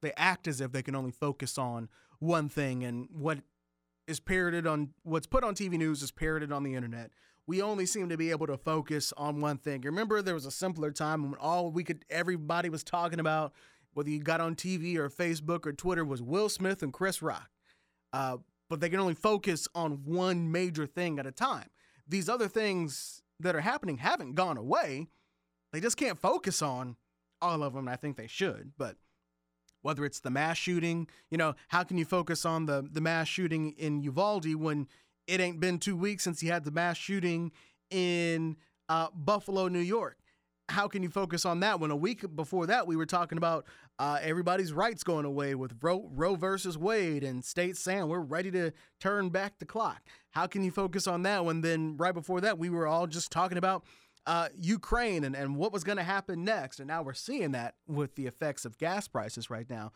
[0.00, 3.38] they act as if they can only focus on one thing, and what
[4.06, 7.10] is parroted on what's put on TV news is parroted on the internet
[7.50, 9.80] we only seem to be able to focus on one thing.
[9.80, 13.52] Remember, there was a simpler time when all we could, everybody was talking about,
[13.92, 17.50] whether you got on TV or Facebook or Twitter, was Will Smith and Chris Rock.
[18.12, 18.36] Uh,
[18.68, 21.66] but they can only focus on one major thing at a time.
[22.06, 25.08] These other things that are happening haven't gone away.
[25.72, 26.96] They just can't focus on
[27.40, 27.88] all of them.
[27.88, 28.96] I think they should, but
[29.82, 33.28] whether it's the mass shooting, you know, how can you focus on the the mass
[33.28, 34.88] shooting in Uvalde when
[35.26, 37.52] it ain't been two weeks since you had the mass shooting
[37.90, 38.56] in
[38.88, 40.16] uh, Buffalo, New York.
[40.70, 43.66] How can you focus on that when a week before that we were talking about
[43.98, 48.52] uh, everybody's rights going away with Roe, Roe versus Wade and states saying we're ready
[48.52, 50.00] to turn back the clock?
[50.30, 53.32] How can you focus on that when then right before that we were all just
[53.32, 53.84] talking about
[54.26, 56.78] uh, Ukraine and, and what was going to happen next?
[56.78, 59.90] And now we're seeing that with the effects of gas prices right now.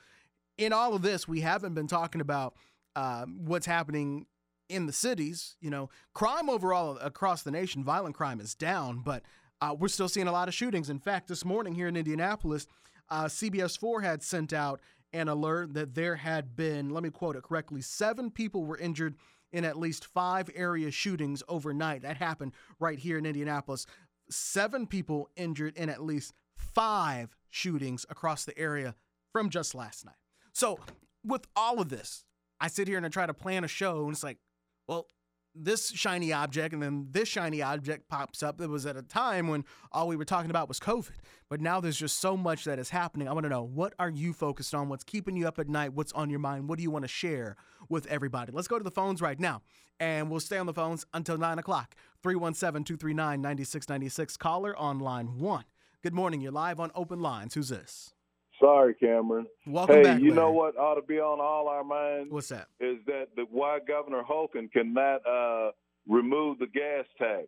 [0.58, 2.54] In all of this, we haven't been talking about
[2.96, 4.26] uh, what's happening
[4.68, 5.56] in the cities.
[5.60, 9.22] You know, crime overall across the nation, violent crime is down, but
[9.64, 10.90] uh, we're still seeing a lot of shootings.
[10.90, 12.66] In fact, this morning here in Indianapolis,
[13.09, 14.81] uh, CBS 4 had sent out
[15.14, 19.14] an alert that there had been, let me quote it correctly, seven people were injured
[19.53, 22.03] in at least five area shootings overnight.
[22.03, 23.87] That happened right here in Indianapolis.
[24.29, 28.94] Seven people injured in at least five shootings across the area
[29.33, 30.16] from just last night.
[30.53, 30.79] So,
[31.24, 32.24] with all of this,
[32.61, 34.38] I sit here and I try to plan a show, and it's like,
[34.87, 35.07] well,
[35.55, 38.61] this shiny object and then this shiny object pops up.
[38.61, 41.17] It was at a time when all we were talking about was COVID.
[41.49, 43.29] But now there's just so much that is happening.
[43.29, 44.88] I want to know what are you focused on?
[44.88, 45.93] What's keeping you up at night?
[45.93, 46.69] What's on your mind?
[46.69, 47.57] What do you want to share
[47.88, 48.53] with everybody?
[48.53, 49.62] Let's go to the phones right now.
[50.01, 51.95] And we'll stay on the phones until 9 o'clock.
[52.23, 54.37] 317 239 9696.
[54.37, 55.64] Caller on line one.
[56.03, 56.40] Good morning.
[56.40, 57.55] You're live on Open Lines.
[57.55, 58.12] Who's this?
[58.61, 59.47] Sorry, Cameron.
[59.67, 60.37] Welcome hey, back, you Larry.
[60.37, 62.33] know what ought to be on all our minds?
[62.33, 62.69] What's that?
[62.81, 65.73] Is that the, why Governor Hogan cannot uh,
[66.07, 67.47] remove the gas tax?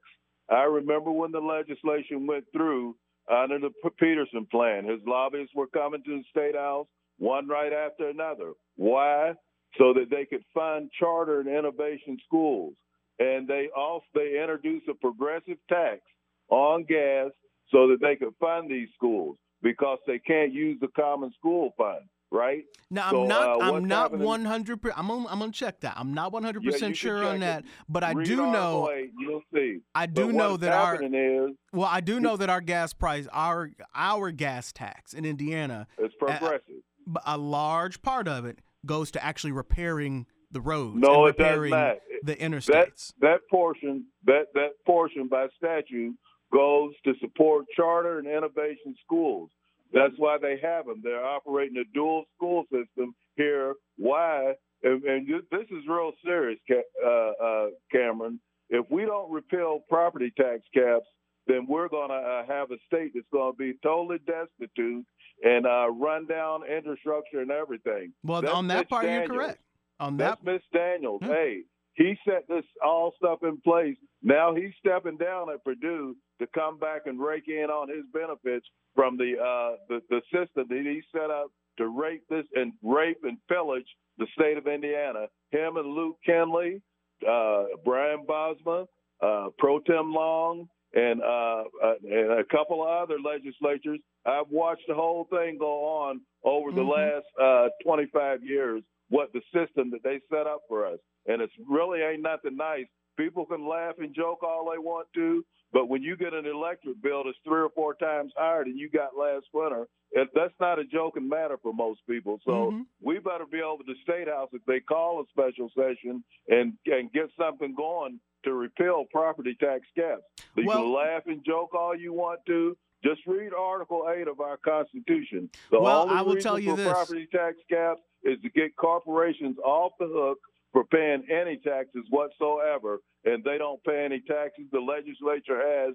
[0.51, 2.97] I remember when the legislation went through
[3.31, 4.85] under the Peterson plan.
[4.85, 6.87] His lobbyists were coming to the state house
[7.19, 8.53] one right after another.
[8.77, 9.33] Why?
[9.79, 12.75] So that they could fund charter and innovation schools,
[13.19, 16.01] and they also they introduced a progressive tax
[16.49, 17.31] on gas
[17.71, 22.03] so that they could fund these schools because they can't use the common school fund,
[22.31, 22.65] right?
[22.91, 23.49] Now So, I'm not.
[23.49, 24.81] uh, I'm not 100.
[24.83, 25.09] per I'm.
[25.09, 25.95] Gonna, I'm gonna check that.
[25.97, 27.39] I'm not 100 Yeah, percent sure on it.
[27.41, 28.89] that, but I Read do know.
[28.91, 29.81] 8, you'll see.
[29.95, 31.03] I do But know that our.
[31.03, 35.89] is Well, I do know that our gas price, our our gas tax in Indiana,
[35.99, 36.83] it's progressive.
[37.25, 41.71] A large part of it goes to actually repairing the roads No, and it does
[41.71, 41.97] not.
[42.23, 43.13] the that interstates.
[43.21, 46.15] that portion that that portion by statute
[46.53, 49.51] goes to support charter and innovation schools.
[49.93, 51.01] That's why they have them.
[51.03, 53.75] They're operating a dual school system here.
[53.97, 54.55] Why?
[54.83, 56.59] And, and you- this is real serious,
[57.05, 58.41] uh, uh, Cameron.
[58.69, 61.07] If we don't repeal property tax caps,
[61.47, 65.05] then we're going to uh, have a state that's going to be totally destitute
[65.45, 68.13] and uh, run down infrastructure and everything.
[68.25, 69.61] well, That's on that Mitch part, you're correct.
[70.01, 71.21] On that, That's Mitch Daniels.
[71.23, 71.29] Yeah.
[71.29, 71.63] Hey,
[71.95, 73.97] he set this all stuff in place.
[74.23, 78.67] Now he's stepping down at Purdue to come back and rake in on his benefits
[78.97, 83.19] from the uh, the, the system that he set up to rape this and rape
[83.23, 83.87] and pillage
[84.19, 85.27] the state of Indiana.
[85.51, 86.81] Him and Luke Kenley,
[87.29, 88.87] uh, Brian Bosma,
[89.23, 94.01] uh, Pro Tem Long, and, uh, uh, and a couple of other legislatures.
[94.25, 96.89] I've watched the whole thing go on over the Mhm.
[96.89, 98.83] last uh, 25 years.
[99.11, 102.87] What the system that they set up for us, and it's really ain't nothing nice.
[103.17, 107.01] People can laugh and joke all they want to, but when you get an electric
[107.03, 110.79] bill that's three or four times higher than you got last winter, it, that's not
[110.79, 112.39] a joking matter for most people.
[112.45, 112.87] So Mhm.
[113.01, 117.11] we better be over the state house if they call a special session and and
[117.13, 120.23] get something going to repeal property tax caps.
[120.55, 122.77] You Well- can laugh and joke all you want to.
[123.03, 125.51] Just read Article 8 of our Constitution.
[125.71, 126.93] The Well, only I will reason tell you for this.
[126.93, 130.39] property tax caps is to get corporations off the hook
[130.77, 134.67] for paying any taxes whatsoever, and they don't pay any taxes.
[134.73, 135.95] The legislature has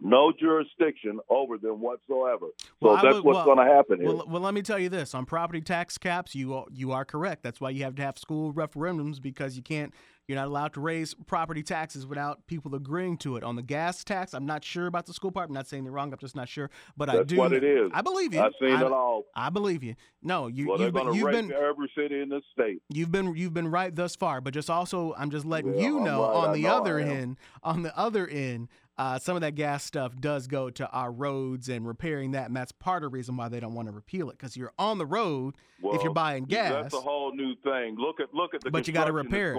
[0.00, 2.46] no jurisdiction over them whatsoever.
[2.58, 4.08] So Well, I that's would- what's well- going to happen here.
[4.08, 7.04] Well, well, let me tell you this: on property tax caps, you are, you are
[7.04, 7.44] correct.
[7.44, 9.94] That's why you have to have school referendums because you can't.
[10.26, 13.44] You're not allowed to raise property taxes without people agreeing to it.
[13.44, 15.48] On the gas tax, I'm not sure about the school part.
[15.48, 16.12] I'm not saying they're wrong.
[16.12, 16.70] I'm just not sure.
[16.96, 17.36] But I That's do.
[17.36, 17.90] what it is.
[17.92, 18.40] I believe you.
[18.40, 19.24] I've seen I, it all.
[19.36, 19.96] I believe you.
[20.22, 22.80] No, you, well, you've been, you've been, every city in the state.
[22.88, 26.00] You've been you've been right thus far, but just also I'm just letting Well, you
[26.00, 26.36] know right.
[26.36, 29.84] on I the know other end, on the other end, uh, some of that gas
[29.84, 33.36] stuff does go to our roads and repairing that, and that's part of the reason
[33.36, 36.14] why they don't want to repeal it because you're on the road Well, if you're
[36.14, 36.84] buying gas.
[36.84, 37.96] That's a whole new thing.
[37.98, 39.58] Look at look at the But you gotta repair it.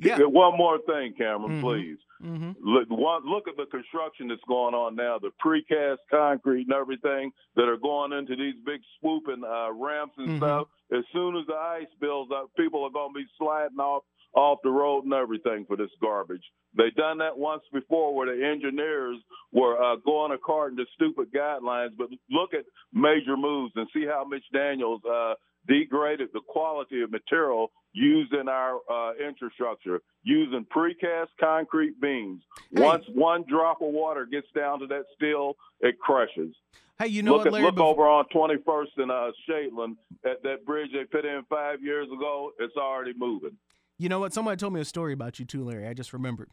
[0.00, 0.18] Yeah.
[0.24, 1.62] One more thing, Cameron, Mhm.
[1.62, 1.98] please.
[2.20, 6.72] hmm Look, one, look at the construction that's going on now, the precast concrete and
[6.72, 10.36] everything that are going into these big swooping uh, ramps and Mhm.
[10.38, 10.68] stuff.
[10.90, 14.58] As soon as the ice builds up, people are going to be sliding off off
[14.62, 16.44] the road and everything for this garbage.
[16.74, 19.16] They done that once before, where the engineers
[19.52, 21.96] were uh, going according to stupid guidelines.
[21.96, 25.34] But look at major moves and see how Mitch Daniels uh,
[25.66, 32.42] degraded the quality of material used in our uh, infrastructure, using precast concrete beams.
[32.74, 32.82] Hey.
[32.82, 36.54] Once one drop of water gets down to that steel, it crushes.
[36.98, 37.64] Hey, you know look what, at, Larry?
[37.66, 41.82] look before- over on 21st and uh, Shadeland, at that bridge they put in five
[41.82, 42.50] years ago.
[42.58, 43.56] It's already moving.
[43.98, 44.32] you know what?
[44.32, 45.86] Somebody told me a story about you too, Larry.
[45.86, 46.50] I just remembered.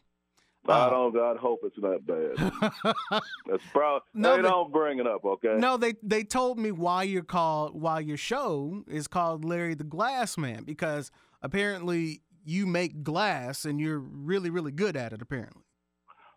[0.68, 1.16] I Uh, don't.
[1.16, 2.82] I hope it's not bad.
[3.48, 4.00] That's probably.
[4.14, 5.54] No, they they- don't bring it up, okay?
[5.58, 9.84] No, they they told me why you're called why your show is called Larry the
[9.84, 15.62] Glass Man because apparently you make glass and you're really really good at it apparently.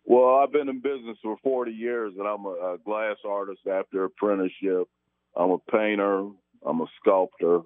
[0.05, 4.05] Well, I've been in business for 40 years, and I'm a, a glass artist after
[4.05, 4.87] apprenticeship.
[5.35, 6.29] I'm a painter.
[6.65, 7.61] I'm a sculptor.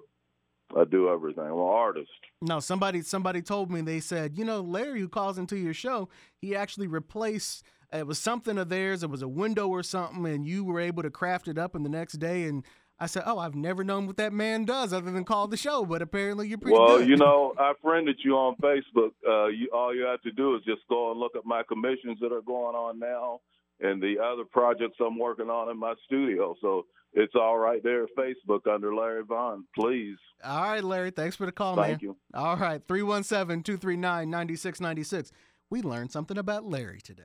[0.76, 1.44] I do everything.
[1.44, 2.10] I'm an artist.
[2.42, 6.08] No, somebody somebody told me they said, you know, Larry who calls into your show,
[6.40, 10.44] he actually replaced it was something of theirs, it was a window or something, and
[10.44, 12.64] you were able to craft it up in the next day and
[12.98, 15.84] I said, Oh, I've never known what that man does other than call the show,
[15.84, 17.08] but apparently you're pretty well, good.
[17.08, 19.10] you know, I friended you on Facebook.
[19.26, 22.18] Uh, you, all you have to do is just go and look at my commissions
[22.20, 23.40] that are going on now
[23.80, 26.54] and the other projects I'm working on in my studio.
[26.60, 29.64] So it's all right there Facebook under Larry Vaughn.
[29.74, 30.16] Please.
[30.44, 31.90] All right, Larry, thanks for the call, Thank man.
[31.90, 32.16] Thank you.
[32.34, 35.32] All right, 317 239 9696.
[35.70, 37.22] We learned something about Larry today.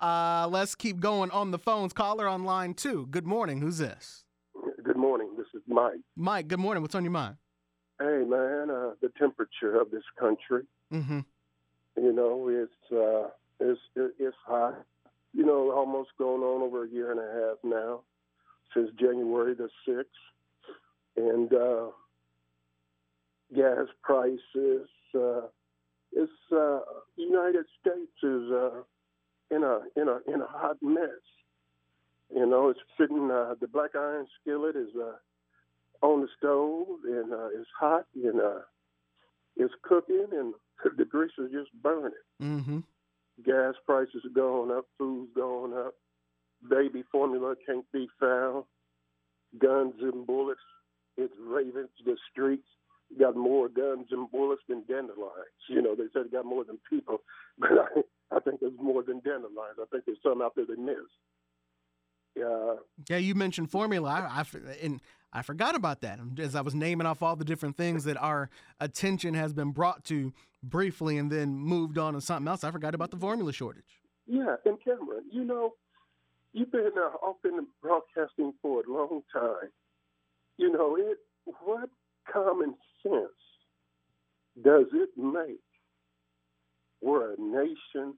[0.00, 1.92] Uh, let's keep going on the phones.
[1.92, 3.06] Caller on line two.
[3.10, 3.60] Good morning.
[3.60, 4.24] Who's this?
[5.80, 6.00] Mike.
[6.16, 6.82] Mike, good morning.
[6.82, 7.36] What's on your mind?
[7.98, 11.20] Hey, man, uh, the temperature of this country, Mm-hmm.
[11.96, 13.28] you know, it's uh,
[13.60, 13.80] it's
[14.18, 14.84] it's hot.
[15.32, 18.00] You know, almost going on over a year and a half now,
[18.74, 20.10] since January the sixth,
[21.16, 21.86] and uh,
[23.54, 24.88] gas prices.
[25.14, 25.42] Uh,
[26.12, 26.80] it's uh,
[27.16, 28.82] United States is uh,
[29.50, 31.22] in a in a in a hot mess.
[32.34, 33.30] You know, it's sitting.
[33.30, 35.12] Uh, the black iron skillet is uh,
[36.02, 38.60] on the stove and uh, it's hot and uh,
[39.56, 40.54] it's cooking and
[40.96, 42.12] the grease is just burning.
[42.42, 42.78] Mm-hmm.
[43.44, 45.94] Gas prices are going up, food's going up,
[46.68, 48.64] baby formula can't be found,
[49.58, 50.60] guns and bullets,
[51.16, 52.66] it's raving the streets.
[53.18, 55.60] Got more guns and bullets than dandelions.
[55.68, 57.18] You know, they said it got more than people,
[57.58, 59.78] but I, I think there's more than dandelions.
[59.80, 60.98] I think there's some out there they missed.
[62.36, 62.74] Yeah,
[63.08, 64.08] Yeah, you mentioned formula.
[64.10, 64.44] I, I
[64.80, 65.00] and
[65.32, 68.50] I forgot about that as I was naming off all the different things that our
[68.80, 72.64] attention has been brought to briefly and then moved on to something else.
[72.64, 74.00] I forgot about the formula shortage.
[74.26, 75.74] Yeah, and Cameron, you know,
[76.52, 79.70] you've been uh, off in broadcasting for a long time.
[80.56, 81.18] You know, it.
[81.64, 81.88] What
[82.30, 83.24] common sense
[84.62, 85.60] does it make
[87.00, 88.14] where a nation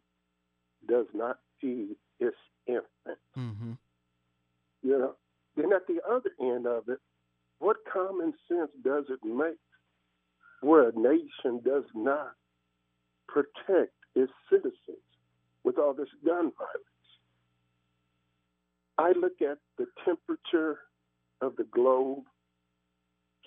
[0.89, 2.37] does not feed its
[2.67, 3.19] infant?
[3.39, 3.73] Mm-hmm.
[4.83, 5.15] You know,
[5.57, 6.99] then at the other end of it,
[7.59, 9.59] what common sense does it make
[10.61, 12.33] where a nation does not
[13.29, 15.03] protect its citizens
[15.65, 17.09] with all this gun violence.
[18.99, 20.79] I look at the temperature
[21.41, 22.25] of the globe.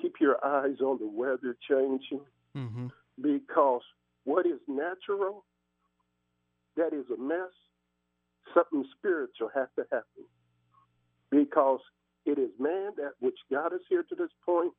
[0.01, 2.21] Keep your eyes on the weather changing
[2.55, 2.87] Mm-hmm.
[3.21, 3.81] because
[4.23, 5.43] what is natural,
[6.77, 7.51] that is a mess.
[8.53, 10.23] Something spiritual has to happen
[11.29, 11.81] because
[12.25, 14.73] it is man that which got us here to this point,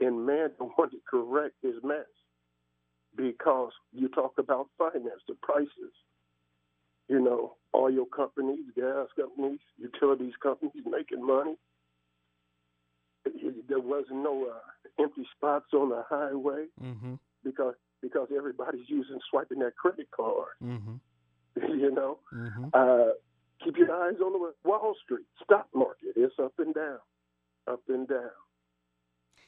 [0.00, 2.06] and man don't want to correct his mess
[3.16, 5.92] because you talk about finance, the prices.
[7.08, 11.56] You know, oil companies, gas companies, utilities companies making money.
[13.68, 17.14] There wasn't no uh, empty spots on the highway Mm-hmm.
[17.44, 20.48] because because everybody's using swiping that credit card.
[20.62, 20.96] Mm-hmm.
[21.78, 22.64] you know, Mm-hmm.
[22.74, 23.12] uh,
[23.62, 26.12] keep your eyes on the Wall Street stock market.
[26.16, 26.98] It's up and down,
[27.70, 28.30] up and down.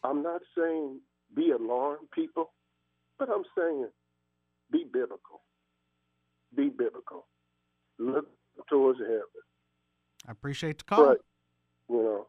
[0.05, 1.01] I'm not saying
[1.35, 2.53] be alarmed, people,
[3.19, 3.89] but I'm saying
[4.71, 5.43] be biblical.
[6.57, 7.27] Be biblical.
[7.99, 8.27] Look
[8.69, 9.23] towards heaven.
[10.27, 11.07] I appreciate the call.
[11.07, 11.19] But
[11.89, 12.27] you know,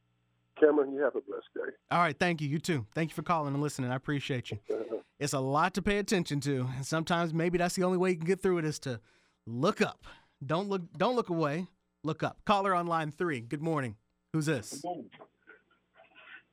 [0.60, 1.72] Cameron, you have a blessed day.
[1.92, 2.48] All right, thank you.
[2.48, 2.86] You too.
[2.94, 3.92] Thank you for calling and listening.
[3.92, 4.60] I appreciate you.
[4.70, 4.98] Uh-huh.
[5.20, 8.16] It's a lot to pay attention to, and sometimes maybe that's the only way you
[8.16, 9.02] can get through it is to
[9.46, 10.06] look up.
[10.46, 10.82] Don't look.
[10.98, 11.68] Don't look away.
[12.04, 12.38] Look up.
[12.46, 13.42] Caller on line three.
[13.42, 13.96] Good morning.
[14.34, 14.84] Who's this?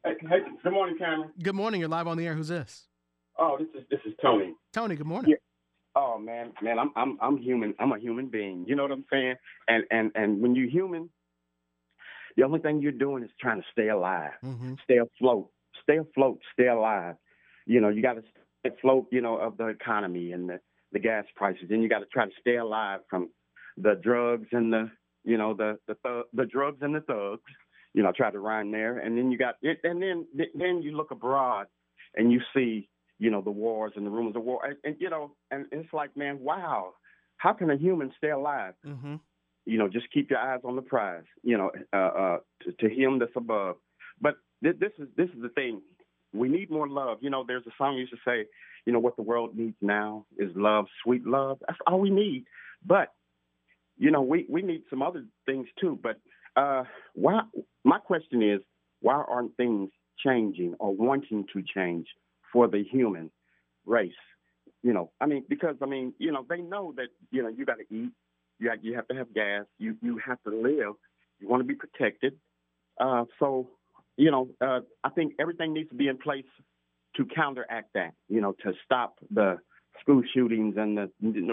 [0.05, 1.31] Hey, hey, good morning, Cameron.
[1.43, 1.81] Good morning.
[1.81, 2.35] You're live on the air.
[2.35, 2.89] Who's this?
[3.39, 4.55] Oh, this is this is Tony.
[4.73, 4.97] Tony.
[4.97, 5.35] Good morning.
[5.95, 7.75] Oh man, man, I'm I'm I'm human.
[7.79, 8.65] I'm a human being.
[8.67, 9.37] You know what I'm saying?
[9.69, 11.09] And and and when you're human,
[12.37, 14.75] the only thing you're doing is trying to stay alive, Mm-hmm.
[14.85, 15.51] stay afloat,
[15.83, 17.15] stay afloat, stay alive.
[17.67, 18.23] You know, you got to
[18.63, 19.07] stay afloat.
[19.11, 20.61] You know, of the economy and the
[20.93, 21.65] the gas prices.
[21.71, 23.31] Then you got to try to stay alive from
[23.77, 24.91] the drugs and the
[25.25, 27.43] you know the the thug, the drugs and the thugs.
[27.95, 30.95] You know, try to rhyme there, and then you got it, and then then you
[30.95, 31.67] look abroad
[32.15, 35.09] and you see you know the wars and the rumors of war, and, and you
[35.09, 36.93] know, and it's like, man, wow,
[37.39, 38.75] how can a human stay alive?
[38.87, 39.17] Mm-hmm.
[39.65, 41.25] You know, just keep your eyes on the prize.
[41.43, 43.77] You know, uh, uh, to, to him that's above.
[44.21, 45.81] But th- this is this is the thing.
[46.33, 47.19] We need more love.
[47.23, 48.47] You know, there's a song used to say,
[48.85, 51.59] you know, what the world needs now is love, sweet love.
[51.67, 52.45] That's all we need.
[52.85, 53.09] But
[53.99, 55.99] you know, we we need some other things too.
[56.03, 56.17] But
[56.57, 56.85] uh,
[57.15, 57.43] why?
[57.85, 58.61] My question is,
[59.01, 59.91] why aren't things
[60.25, 62.07] changing or wanting to change
[62.53, 63.31] for the human
[63.85, 64.13] race?
[64.83, 67.65] You know, I mean, because I mean, you know, they know that you know you
[67.65, 68.11] got to eat,
[68.59, 70.95] you have, you have to have gas, you you have to live,
[71.41, 72.35] you want to be protected.
[72.99, 73.69] Uh, so,
[74.17, 76.47] you know, uh, I think everything needs to be in place
[77.17, 78.13] to counteract that.
[78.29, 79.59] You know, to stop the
[80.01, 81.11] school shootings and the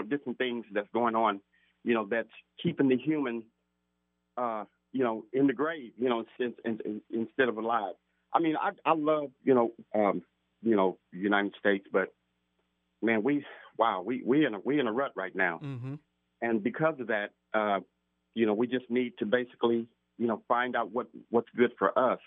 [0.08, 1.40] different things that's going on.
[1.84, 2.28] You know, that's
[2.62, 3.44] keeping the human,
[4.36, 5.92] uh, you know, in the grave.
[5.98, 7.94] You know, in, in, in, instead of alive.
[8.32, 10.22] I mean, I I love you know, um,
[10.62, 12.12] you know, United States, but
[13.02, 13.44] man, we
[13.78, 15.94] wow, we we in a we in a rut right now, Mm-hmm.
[16.42, 17.80] and because of that, uh,
[18.34, 19.86] you know, we just need to basically,
[20.18, 22.20] you know, find out what what's good for us,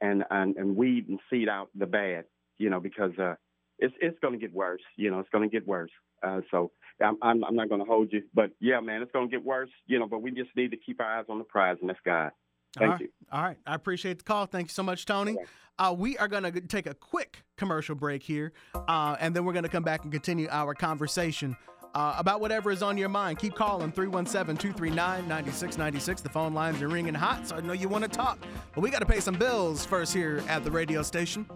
[0.00, 2.24] and and and weed and seed out the bad,
[2.58, 3.34] you know, because uh,
[3.78, 4.82] it's it's going to get worse.
[4.96, 5.90] You know, it's going to get worse.
[6.22, 6.70] Uh, so
[7.02, 9.44] I'm I'm, I'm not going to hold you, but yeah, man, it's going to get
[9.44, 9.70] worse.
[9.86, 12.00] You know, but we just need to keep our eyes on the prize, and that's
[12.04, 12.30] God.
[12.76, 13.00] Thank All right.
[13.00, 13.08] you.
[13.30, 13.56] All right.
[13.66, 14.46] I appreciate the call.
[14.46, 15.36] Thank you so much, Tony.
[15.78, 19.52] Uh, we are going to take a quick commercial break here, uh, and then we're
[19.52, 21.56] going to come back and continue our conversation
[21.94, 23.38] uh, about whatever is on your mind.
[23.38, 26.22] Keep calling 317 239 9696.
[26.22, 28.38] The phone lines are ringing hot, so I know you want to talk.
[28.74, 31.46] But we got to pay some bills first here at the radio station,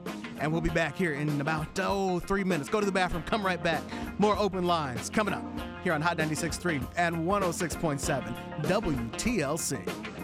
[0.40, 2.68] and we'll be back here in about, oh, three minutes.
[2.68, 3.82] Go to the bathroom, come right back.
[4.18, 5.44] More open lines coming up
[5.82, 10.17] here on Hot 96.3 and 106.7 WTLC.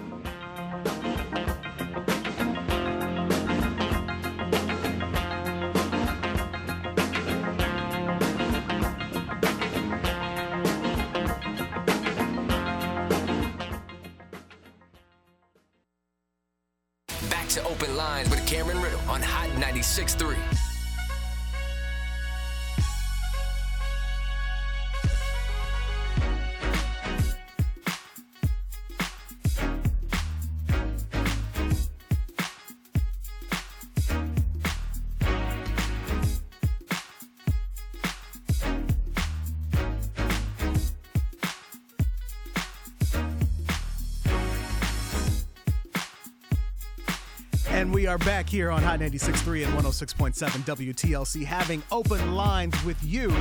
[47.94, 53.32] We are back here on Hot 96.3 and 106.7 WTLC having open lines with you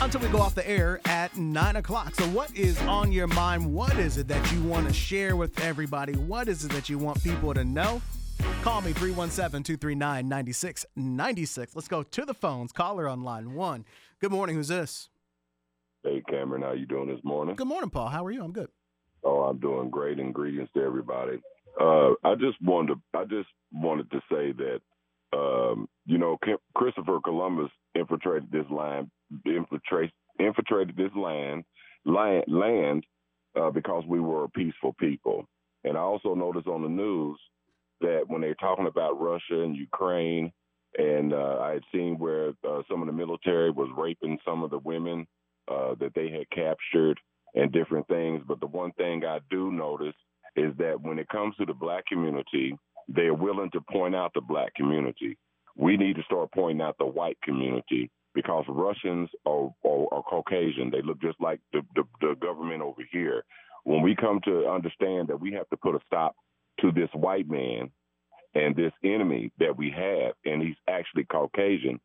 [0.00, 2.14] until we go off the air at 9 o'clock.
[2.14, 3.70] So, what is on your mind?
[3.70, 6.14] What is it that you want to share with everybody?
[6.14, 8.00] What is it that you want people to know?
[8.62, 11.76] Call me 317 239 9696.
[11.76, 12.72] Let's go to the phones.
[12.72, 13.84] Caller on line one.
[14.18, 14.56] Good morning.
[14.56, 15.10] Who's this?
[16.02, 17.54] Hey, Cameron, how you doing this morning?
[17.54, 18.08] Good morning, Paul.
[18.08, 18.42] How are you?
[18.42, 18.70] I'm good.
[19.22, 20.18] Oh, I'm doing great.
[20.18, 21.38] Ingredients to everybody.
[21.78, 24.80] Uh, I just wanted to, I just wanted to say that,
[25.36, 26.38] um, you know,
[26.74, 29.10] Christopher Columbus infiltrated this land,
[29.46, 31.64] infiltrate, infiltrated this land,
[32.04, 33.04] land, land
[33.60, 35.46] uh, because we were a peaceful people.
[35.84, 37.38] And I also noticed on the news
[38.00, 40.52] that when they're talking about Russia and Ukraine,
[40.98, 44.70] and uh, I had seen where uh, some of the military was raping some of
[44.70, 45.26] the women
[45.68, 47.18] uh, that they had captured
[47.54, 48.42] and different things.
[48.46, 50.14] But the one thing I do notice
[50.56, 52.76] is that when it comes to the black community,
[53.08, 55.36] they're willing to point out the black community.
[55.76, 60.90] We need to start pointing out the white community because Russians are, are, are Caucasian.
[60.90, 63.44] They look just like the, the, the government over here.
[63.84, 66.36] When we come to understand that we have to put a stop
[66.80, 67.90] to this white man
[68.54, 72.00] and this enemy that we have, and he's actually Caucasian.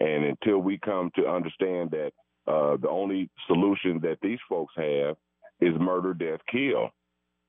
[0.00, 2.12] And until we come to understand that
[2.46, 5.16] uh, the only solution that these folks have
[5.60, 6.90] is murder, death, kill.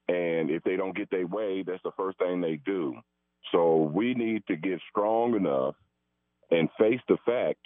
[0.08, 2.96] And if they don't get their way, that's the first thing they do.
[3.52, 5.76] So we need to get strong enough
[6.52, 7.60] and face the fact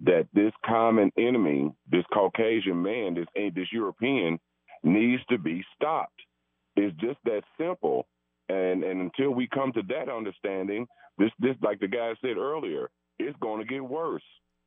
[0.00, 4.38] that this common enemy, this Caucasian man, this this European,
[4.82, 6.20] needs to be stopped.
[6.76, 8.06] It's just that simple.
[8.48, 10.86] And and until we come to that understanding,
[11.18, 14.22] this this like the guy said earlier, it's going to get worse.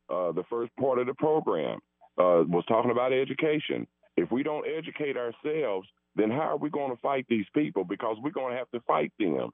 [0.09, 1.79] Uh, the first part of the program
[2.17, 3.85] uh, was talking about education.
[4.15, 5.87] If we don't educate ourselves,
[6.17, 7.83] then how are we going to fight these people?
[7.83, 9.51] Because we're going to have to fight them.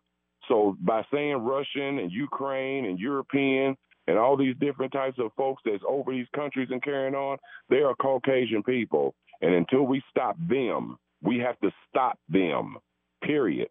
[0.48, 5.62] So by saying Russian and Ukraine and European and all these different types of folks
[5.66, 7.38] that's over these countries and carrying on,
[7.70, 9.16] they are Caucasian people.
[9.42, 12.78] And until we stop them, we have to stop them.
[13.24, 13.70] Period.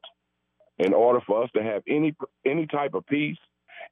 [0.79, 2.15] In order for us to have any
[2.47, 3.37] any type of peace,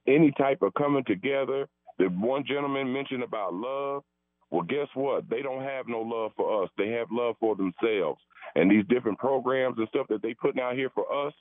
[0.07, 1.67] any type of coming together.
[1.99, 4.03] The one gentleman mentioned about love.
[4.51, 5.29] Well, guess what?
[5.29, 6.69] They don't have no love for us.
[6.77, 8.19] They have love for themselves.
[8.55, 11.33] And these different programs and stuff that they putting out here for us,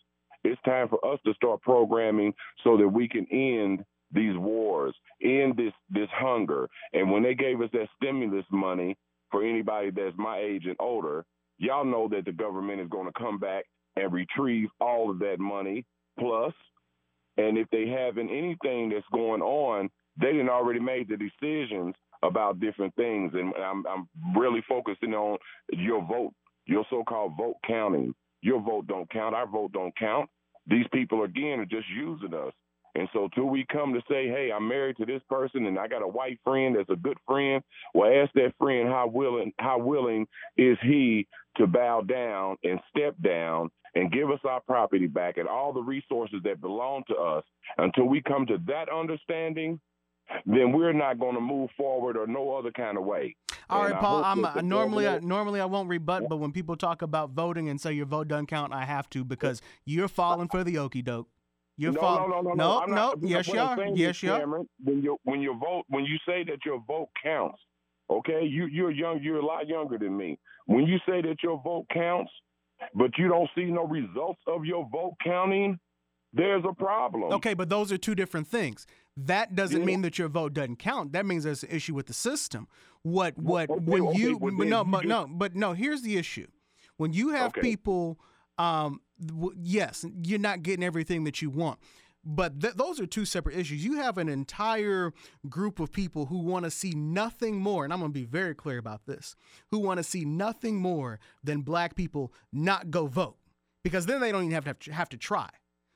[0.44, 2.32] it's time for us to start programming
[2.64, 6.68] so that we can end these wars, end this this hunger.
[6.92, 8.96] And when they gave us that stimulus money
[9.30, 11.24] for anybody that's my age and older,
[11.58, 13.64] y'all know that the government is going to come back
[13.96, 15.84] and retrieve all of that money.
[17.36, 19.90] And if they haven't anything that's going on,
[20.20, 23.32] they didn't already made the decisions about different things.
[23.34, 25.38] And I'm, I'm really focusing on
[25.72, 26.32] your vote,
[26.66, 28.14] your so-called vote counting.
[28.42, 29.34] Your vote don't count.
[29.34, 30.28] Our vote don't count.
[30.66, 32.52] These people again are just using us.
[32.94, 35.86] And so till we come to say, hey, I'm married to this person and I
[35.86, 37.62] got a white friend that's a good friend,
[37.94, 43.14] well ask that friend how willing how willing is he to bow down and step
[43.22, 47.44] down and give us our property back and all the resources that belong to us.
[47.78, 49.80] Until we come to that understanding,
[50.46, 53.36] then we're not going to move forward or no other kind of way.
[53.68, 54.24] All right, Paul.
[54.24, 57.80] I'm uh, normally I, normally I won't rebut, but when people talk about voting and
[57.80, 61.28] say your vote doesn't count, I have to because you're falling for the okey doke.
[61.76, 62.30] You're no, falling.
[62.30, 62.94] no, no, no, no, no.
[62.94, 63.86] Not, Yes, you are.
[63.94, 64.46] Yes, you are.
[64.46, 67.58] When you when you vote, when you say that your vote counts,
[68.10, 69.20] okay, you you're young.
[69.22, 70.38] You're a lot younger than me.
[70.66, 72.30] When you say that your vote counts,
[72.94, 75.78] but you don't see no results of your vote counting,
[76.32, 77.32] there's a problem.
[77.32, 78.86] Okay, but those are two different things.
[79.26, 79.86] That doesn't yeah.
[79.86, 81.12] mean that your vote doesn't count.
[81.12, 82.68] That means there's an issue with the system.
[83.02, 86.46] What what okay, when okay, you well, no but no but no here's the issue.
[86.96, 87.60] When you have okay.
[87.60, 88.18] people
[88.58, 89.00] um
[89.62, 91.78] yes, you're not getting everything that you want.
[92.22, 93.82] But th- those are two separate issues.
[93.82, 95.14] You have an entire
[95.48, 98.54] group of people who want to see nothing more, and I'm going to be very
[98.54, 99.34] clear about this,
[99.70, 103.38] who want to see nothing more than black people not go vote
[103.82, 105.48] because then they don't even have to have to, have to try.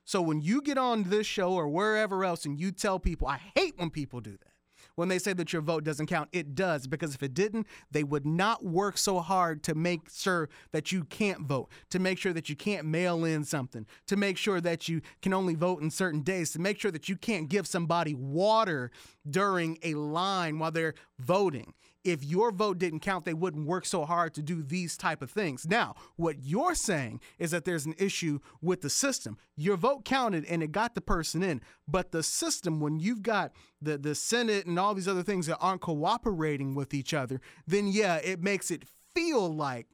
[0.04, 3.40] So when you get on this show or wherever else and you tell people, I
[3.54, 4.54] hate when people do that.
[4.96, 8.04] When they say that your vote doesn't count, it does because if it didn't, they
[8.04, 12.32] would not work so hard to make sure that you can't vote, to make sure
[12.32, 15.90] that you can't mail in something, to make sure that you can only vote in
[15.90, 18.90] certain days, to make sure that you can't give somebody water
[19.28, 21.74] during a line while they're voting
[22.04, 25.30] if your vote didn't count, they wouldn't work so hard to do these type of
[25.30, 25.66] things.
[25.66, 29.38] Now, what you're saying is that there's an issue with the system.
[29.56, 33.52] Your vote counted and it got the person in, but the system, when you've got
[33.80, 37.86] the the Senate and all these other things that aren't cooperating with each other, then
[37.88, 38.84] yeah, it makes it
[39.14, 39.86] feel like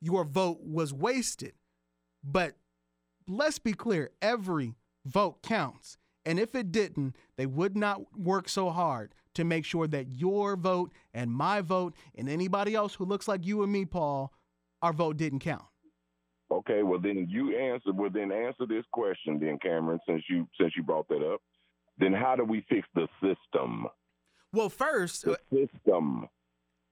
[0.00, 1.52] your vote was wasted.
[2.24, 2.56] But
[3.28, 4.74] let's be clear, every
[5.04, 5.96] vote counts.
[6.24, 10.56] And if it didn't, they would not work so hard to make sure that your
[10.56, 14.32] vote and my vote and anybody else who looks like you and me, Paul,
[14.82, 15.64] our vote didn't count.
[16.50, 17.92] Okay, well then you answer.
[17.92, 21.40] Well then answer this question, then Cameron, since you since you brought that up.
[21.98, 23.86] Then how do we fix the system?
[24.52, 26.28] Well, first, the system.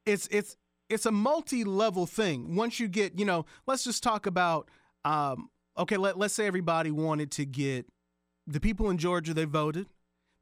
[0.06, 0.56] It's it's
[0.88, 2.56] it's a multi-level thing.
[2.56, 4.68] Once you get, you know, let's just talk about.
[5.04, 7.86] Um, okay, let let's say everybody wanted to get
[8.46, 9.34] the people in Georgia.
[9.34, 9.86] They voted.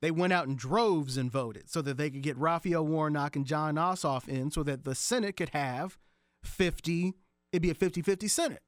[0.03, 3.47] They went out in droves and voted so that they could get Raphael Warnock and
[3.47, 5.97] Jon Ossoff in, so that the Senate could have
[6.43, 7.15] fifty.
[7.53, 8.63] It'd be a 50-50 Senate.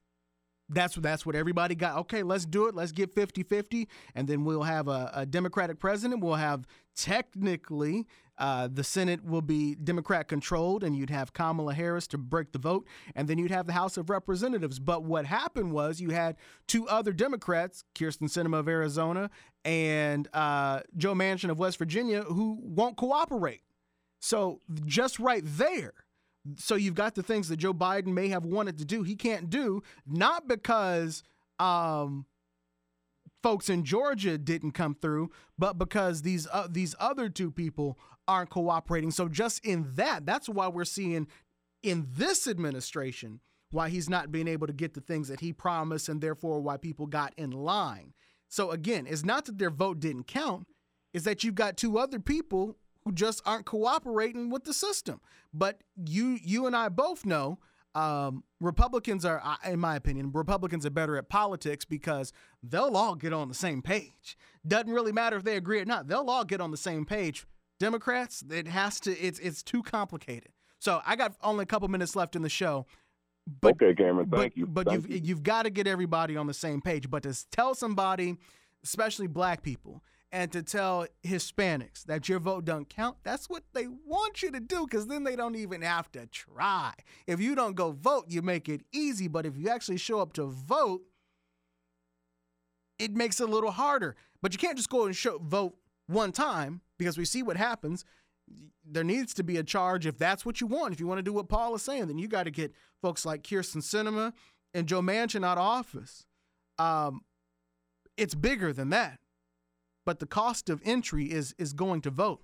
[0.68, 1.99] That's that's what everybody got.
[2.01, 2.74] Okay, let's do it.
[2.74, 6.22] Let's get 50-50 and then we'll have a, a Democratic president.
[6.22, 6.66] We'll have
[6.97, 12.53] technically uh, the Senate will be Democrat controlled, and you'd have Kamala Harris to break
[12.53, 14.78] the vote, and then you'd have the House of Representatives.
[14.78, 16.36] But what happened was you had
[16.66, 19.30] two other Democrats, Kyrsten Sinema of Arizona
[19.64, 23.62] and uh, Joe Manchin of West Virginia, who won't cooperate.
[24.20, 25.92] So just right there.
[26.57, 29.49] So you've got the things that Joe Biden may have wanted to do, he can't
[29.49, 31.22] do, not because
[31.59, 32.26] um,
[33.45, 38.49] folks in Georgia didn't come through, but because these uh, these other two people aren't
[38.49, 39.11] cooperating.
[39.11, 41.28] So just in that, that's why we're seeing
[41.82, 43.40] in this administration
[43.70, 46.78] why he's not being able to get the things that he promised and therefore why
[46.78, 48.14] people got in line.
[48.49, 50.66] So again, it's not that their vote didn't count,
[51.12, 55.20] is that you've got two other people who just aren't cooperating with the system.
[55.53, 57.59] But you you and I both know
[57.95, 62.32] um, Republicans are, in my opinion, Republicans are better at politics because
[62.62, 64.36] they'll all get on the same page.
[64.66, 67.47] Doesn't really matter if they agree or not; they'll all get on the same page.
[67.78, 69.12] Democrats, it has to.
[69.18, 70.53] It's it's too complicated.
[70.78, 72.86] So I got only a couple minutes left in the show.
[73.61, 74.66] But, okay, Cameron, thank but, you.
[74.66, 75.20] But thank you've you.
[75.22, 77.11] you've got to get everybody on the same page.
[77.11, 78.36] But to tell somebody,
[78.82, 80.03] especially black people,
[80.35, 84.59] and to tell Hispanics that your vote don't count, that's what they want you to
[84.59, 86.93] do because then they don't even have to try.
[87.28, 89.28] If you don't go vote, you make it easy.
[89.28, 91.03] But if you actually show up to vote,
[92.99, 94.16] it makes it a little harder.
[94.43, 95.76] But you can't just go and show, vote
[96.09, 98.05] one time because we see what happens.
[98.85, 100.93] There needs to be a charge if that's what you want.
[100.93, 103.24] If you want to do what Paul is saying, then you got to get folks
[103.24, 104.32] like Kyrsten Sinema
[104.74, 106.26] and Joe Manchin out of office.
[106.76, 107.20] Um,
[108.16, 109.20] it's bigger than that
[110.05, 112.43] but the cost of entry is is going to vote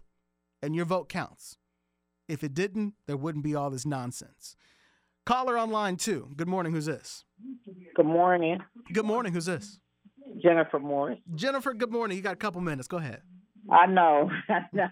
[0.62, 1.56] and your vote counts.
[2.28, 4.56] If it didn't there wouldn't be all this nonsense.
[5.26, 6.30] Caller on line two.
[6.36, 7.24] Good morning who's this?
[7.94, 8.58] Good morning.
[8.92, 9.78] Good morning who's this?
[10.42, 11.18] Jennifer morris.
[11.34, 12.16] Jennifer good morning.
[12.16, 12.88] You got a couple minutes.
[12.88, 13.22] Go ahead.
[13.68, 14.88] I know, I know.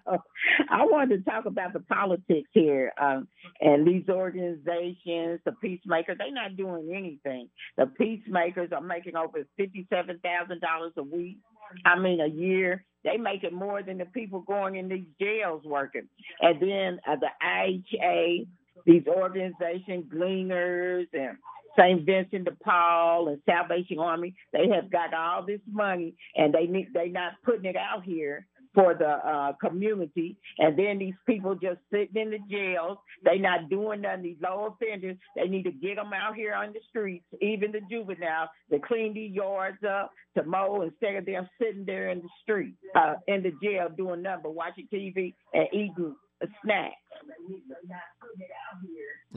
[0.71, 3.29] I wanted to talk about the politics here, um,
[3.61, 6.19] and these organizations, the peacemakers.
[6.19, 7.49] They're not doing anything.
[7.77, 11.39] The peacemakers are making over fifty-seven thousand dollars a week.
[11.85, 12.85] I mean, a year.
[13.05, 16.09] They make it more than the people going in these jails working.
[16.41, 18.47] And then uh, the IHA,
[18.85, 21.39] these organizations, Gleaners and
[21.79, 22.05] St.
[22.05, 26.89] Vincent de Paul and Salvation Army, they have got all this money and they need
[26.93, 28.47] they're not putting it out here
[28.79, 32.99] for the uh, community, and then these people just sitting in the jails.
[33.25, 34.23] They not doing nothing.
[34.23, 37.81] These low offenders, they need to get them out here on the streets, even the
[37.91, 42.29] juveniles, to clean the yards up, to mow instead of them sitting there in the
[42.43, 46.95] street, uh, in the jail doing nothing but watching TV and eating a snacks.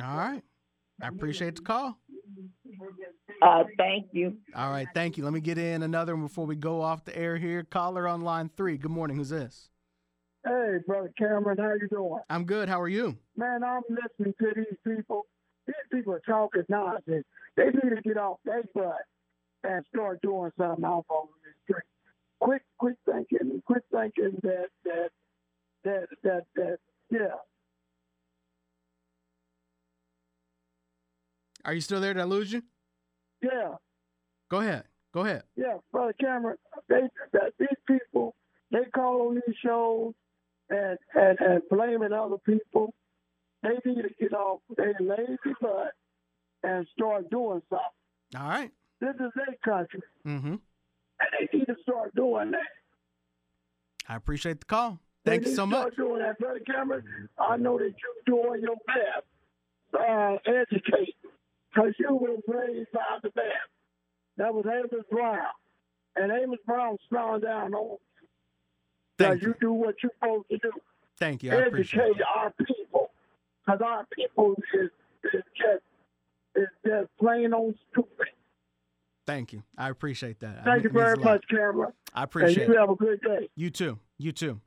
[0.03, 0.43] All right.
[1.01, 1.97] I appreciate the call.
[3.41, 4.37] Uh, thank you.
[4.55, 5.23] All right, thank you.
[5.23, 7.63] Let me get in another one before we go off the air here.
[7.63, 8.77] Caller on line three.
[8.77, 9.17] Good morning.
[9.17, 9.69] Who's this?
[10.45, 12.21] Hey, brother Cameron, how you doing?
[12.29, 12.67] I'm good.
[12.67, 13.17] How are you?
[13.35, 15.25] Man, I'm listening to these people.
[15.67, 17.25] These people are talking nonsense.
[17.55, 18.95] They need to get off their butt
[19.63, 21.83] and start doing something out on the street.
[22.39, 25.09] Quit, quit thinking, quit thinking that that
[25.83, 26.77] that that that
[27.11, 27.35] yeah.
[31.65, 32.13] Are you still there?
[32.13, 32.61] Did I lose you?
[33.41, 33.75] Yeah.
[34.49, 34.83] Go ahead.
[35.13, 35.43] Go ahead.
[35.55, 36.57] Yeah, brother Cameron,
[36.87, 37.01] they
[37.33, 38.35] that these people
[38.71, 40.13] they call on these shows
[40.69, 42.93] and and and blaming other people.
[43.63, 45.91] They need to get off their lazy butt
[46.63, 48.41] and start doing something.
[48.41, 48.71] All right.
[49.01, 50.47] This is their country, Mm-hmm.
[50.53, 50.59] and
[51.39, 52.59] they need to start doing that.
[54.07, 54.99] I appreciate the call.
[55.25, 55.95] Thank you so much.
[55.95, 57.03] Doing that, brother Cameron.
[57.37, 59.25] I know that you're doing your best.
[59.93, 61.15] Uh, educate,
[61.73, 63.45] because you were raised by the best.
[64.37, 65.45] That was Amos Brown,
[66.15, 67.97] and Amos Brown smiled down on you.
[69.17, 69.49] Thank you.
[69.49, 70.71] you do what you're supposed to do.
[71.17, 71.51] Thank you.
[71.51, 72.09] I appreciate it.
[72.09, 73.11] Educate our people,
[73.65, 74.89] because our people is,
[75.33, 75.83] is just
[76.55, 78.27] is just plain old stupid.
[79.27, 79.63] Thank you.
[79.77, 80.65] I appreciate that.
[80.65, 81.93] Thank you It means very much, Cameron.
[82.13, 82.79] I appreciate and you it.
[82.79, 83.49] have a good day.
[83.55, 83.99] You too.
[84.17, 84.59] You too.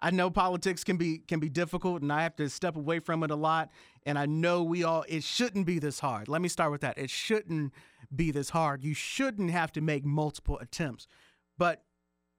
[0.00, 3.22] I know politics can be can be difficult and I have to step away from
[3.22, 3.70] it a lot
[4.04, 6.28] and I know we all it shouldn't be this hard.
[6.28, 6.98] Let me start with that.
[6.98, 7.72] It shouldn't
[8.14, 8.84] be this hard.
[8.84, 11.06] You shouldn't have to make multiple attempts.
[11.58, 11.84] But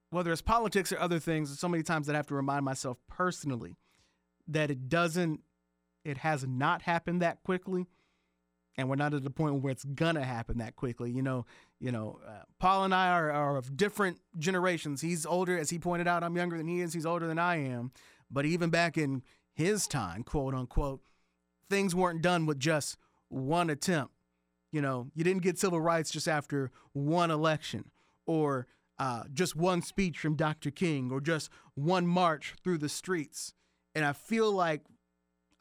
[0.10, 2.98] whether it's politics or other things, so many times that I have to remind myself
[3.08, 3.76] personally
[4.48, 5.42] that it doesn't
[6.04, 7.88] it has not happened that quickly
[8.78, 11.12] and we're not at the point where it's gonna happen that quickly.
[11.12, 11.46] You know,
[11.80, 15.02] you know, uh, Paul and I are, are of different generations.
[15.02, 16.24] He's older, as he pointed out.
[16.24, 16.94] I'm younger than he is.
[16.94, 17.92] He's older than I am.
[18.30, 19.24] But even back in
[19.54, 21.02] his time, quote unquote,
[21.70, 22.98] things weren't done with just
[23.30, 24.14] one attempt.
[24.72, 27.92] You know, you didn't get civil rights just after one election
[28.26, 28.68] or
[29.00, 30.72] uh, just one speech from Dr.
[30.72, 33.54] King or just one march through the streets.
[33.94, 34.82] And I feel like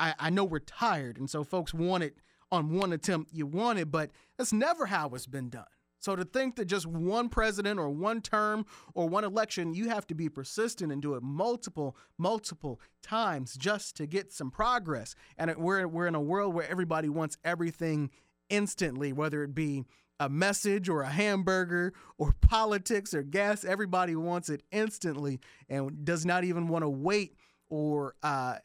[0.01, 2.17] I, I know we're tired, and so folks want it
[2.55, 5.67] on one attempt you want it, but that's never how it's been done.
[6.05, 10.07] So to think that just one president or one term or one election, you have
[10.09, 15.15] to be persistent and do it multiple, multiple times just to get some progress.
[15.39, 18.11] And we're we're in a world where everybody wants everything
[18.51, 19.85] instantly, whether it be
[20.21, 23.65] a message or a hamburger or politics or gas.
[23.65, 25.41] Everybody wants it instantly
[25.71, 27.35] and does not even want to wait
[27.71, 28.57] or uh,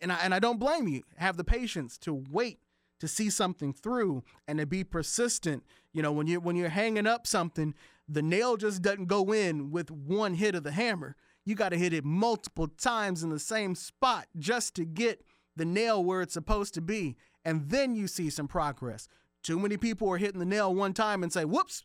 [0.00, 1.02] and I, and I don't blame you.
[1.18, 2.60] Have the patience to wait
[3.04, 5.62] to see something through and to be persistent.
[5.92, 7.74] You know, when you when you're hanging up something,
[8.08, 11.16] the nail just doesn't go in with one hit of the hammer.
[11.44, 15.24] You got to hit it multiple times in the same spot just to get
[15.56, 19.08] the nail where it's supposed to be, and then you see some progress.
[19.42, 21.84] Too many people are hitting the nail one time and say, "Whoops,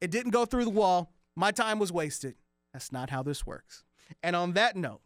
[0.00, 1.12] it didn't go through the wall.
[1.36, 2.34] My time was wasted."
[2.72, 3.84] That's not how this works.
[4.22, 5.00] And on that note,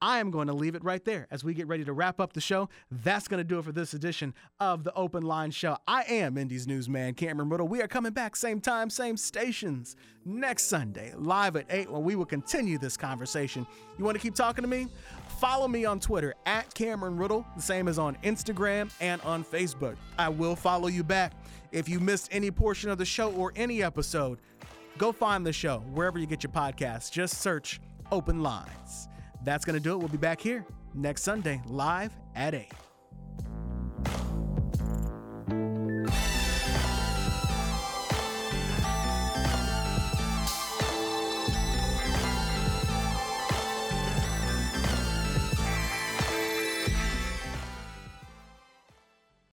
[0.00, 2.32] I am going to leave it right there as we get ready to wrap up
[2.32, 2.68] the show.
[2.90, 5.78] That's going to do it for this edition of the Open Line Show.
[5.88, 7.68] I am Indy's newsman, Cameron Ridle.
[7.68, 12.16] We are coming back same time, same stations next Sunday, live at 8, when we
[12.16, 13.66] will continue this conversation.
[13.98, 14.88] You want to keep talking to me?
[15.38, 19.96] Follow me on Twitter at Cameron Ridle, the same as on Instagram and on Facebook.
[20.18, 21.32] I will follow you back.
[21.72, 24.38] If you missed any portion of the show or any episode,
[24.96, 27.10] go find the show wherever you get your podcasts.
[27.10, 27.80] Just search
[28.12, 29.08] Open Lines.
[29.44, 29.98] That's going to do it.
[29.98, 30.64] We'll be back here
[30.94, 32.72] next Sunday, live at 8.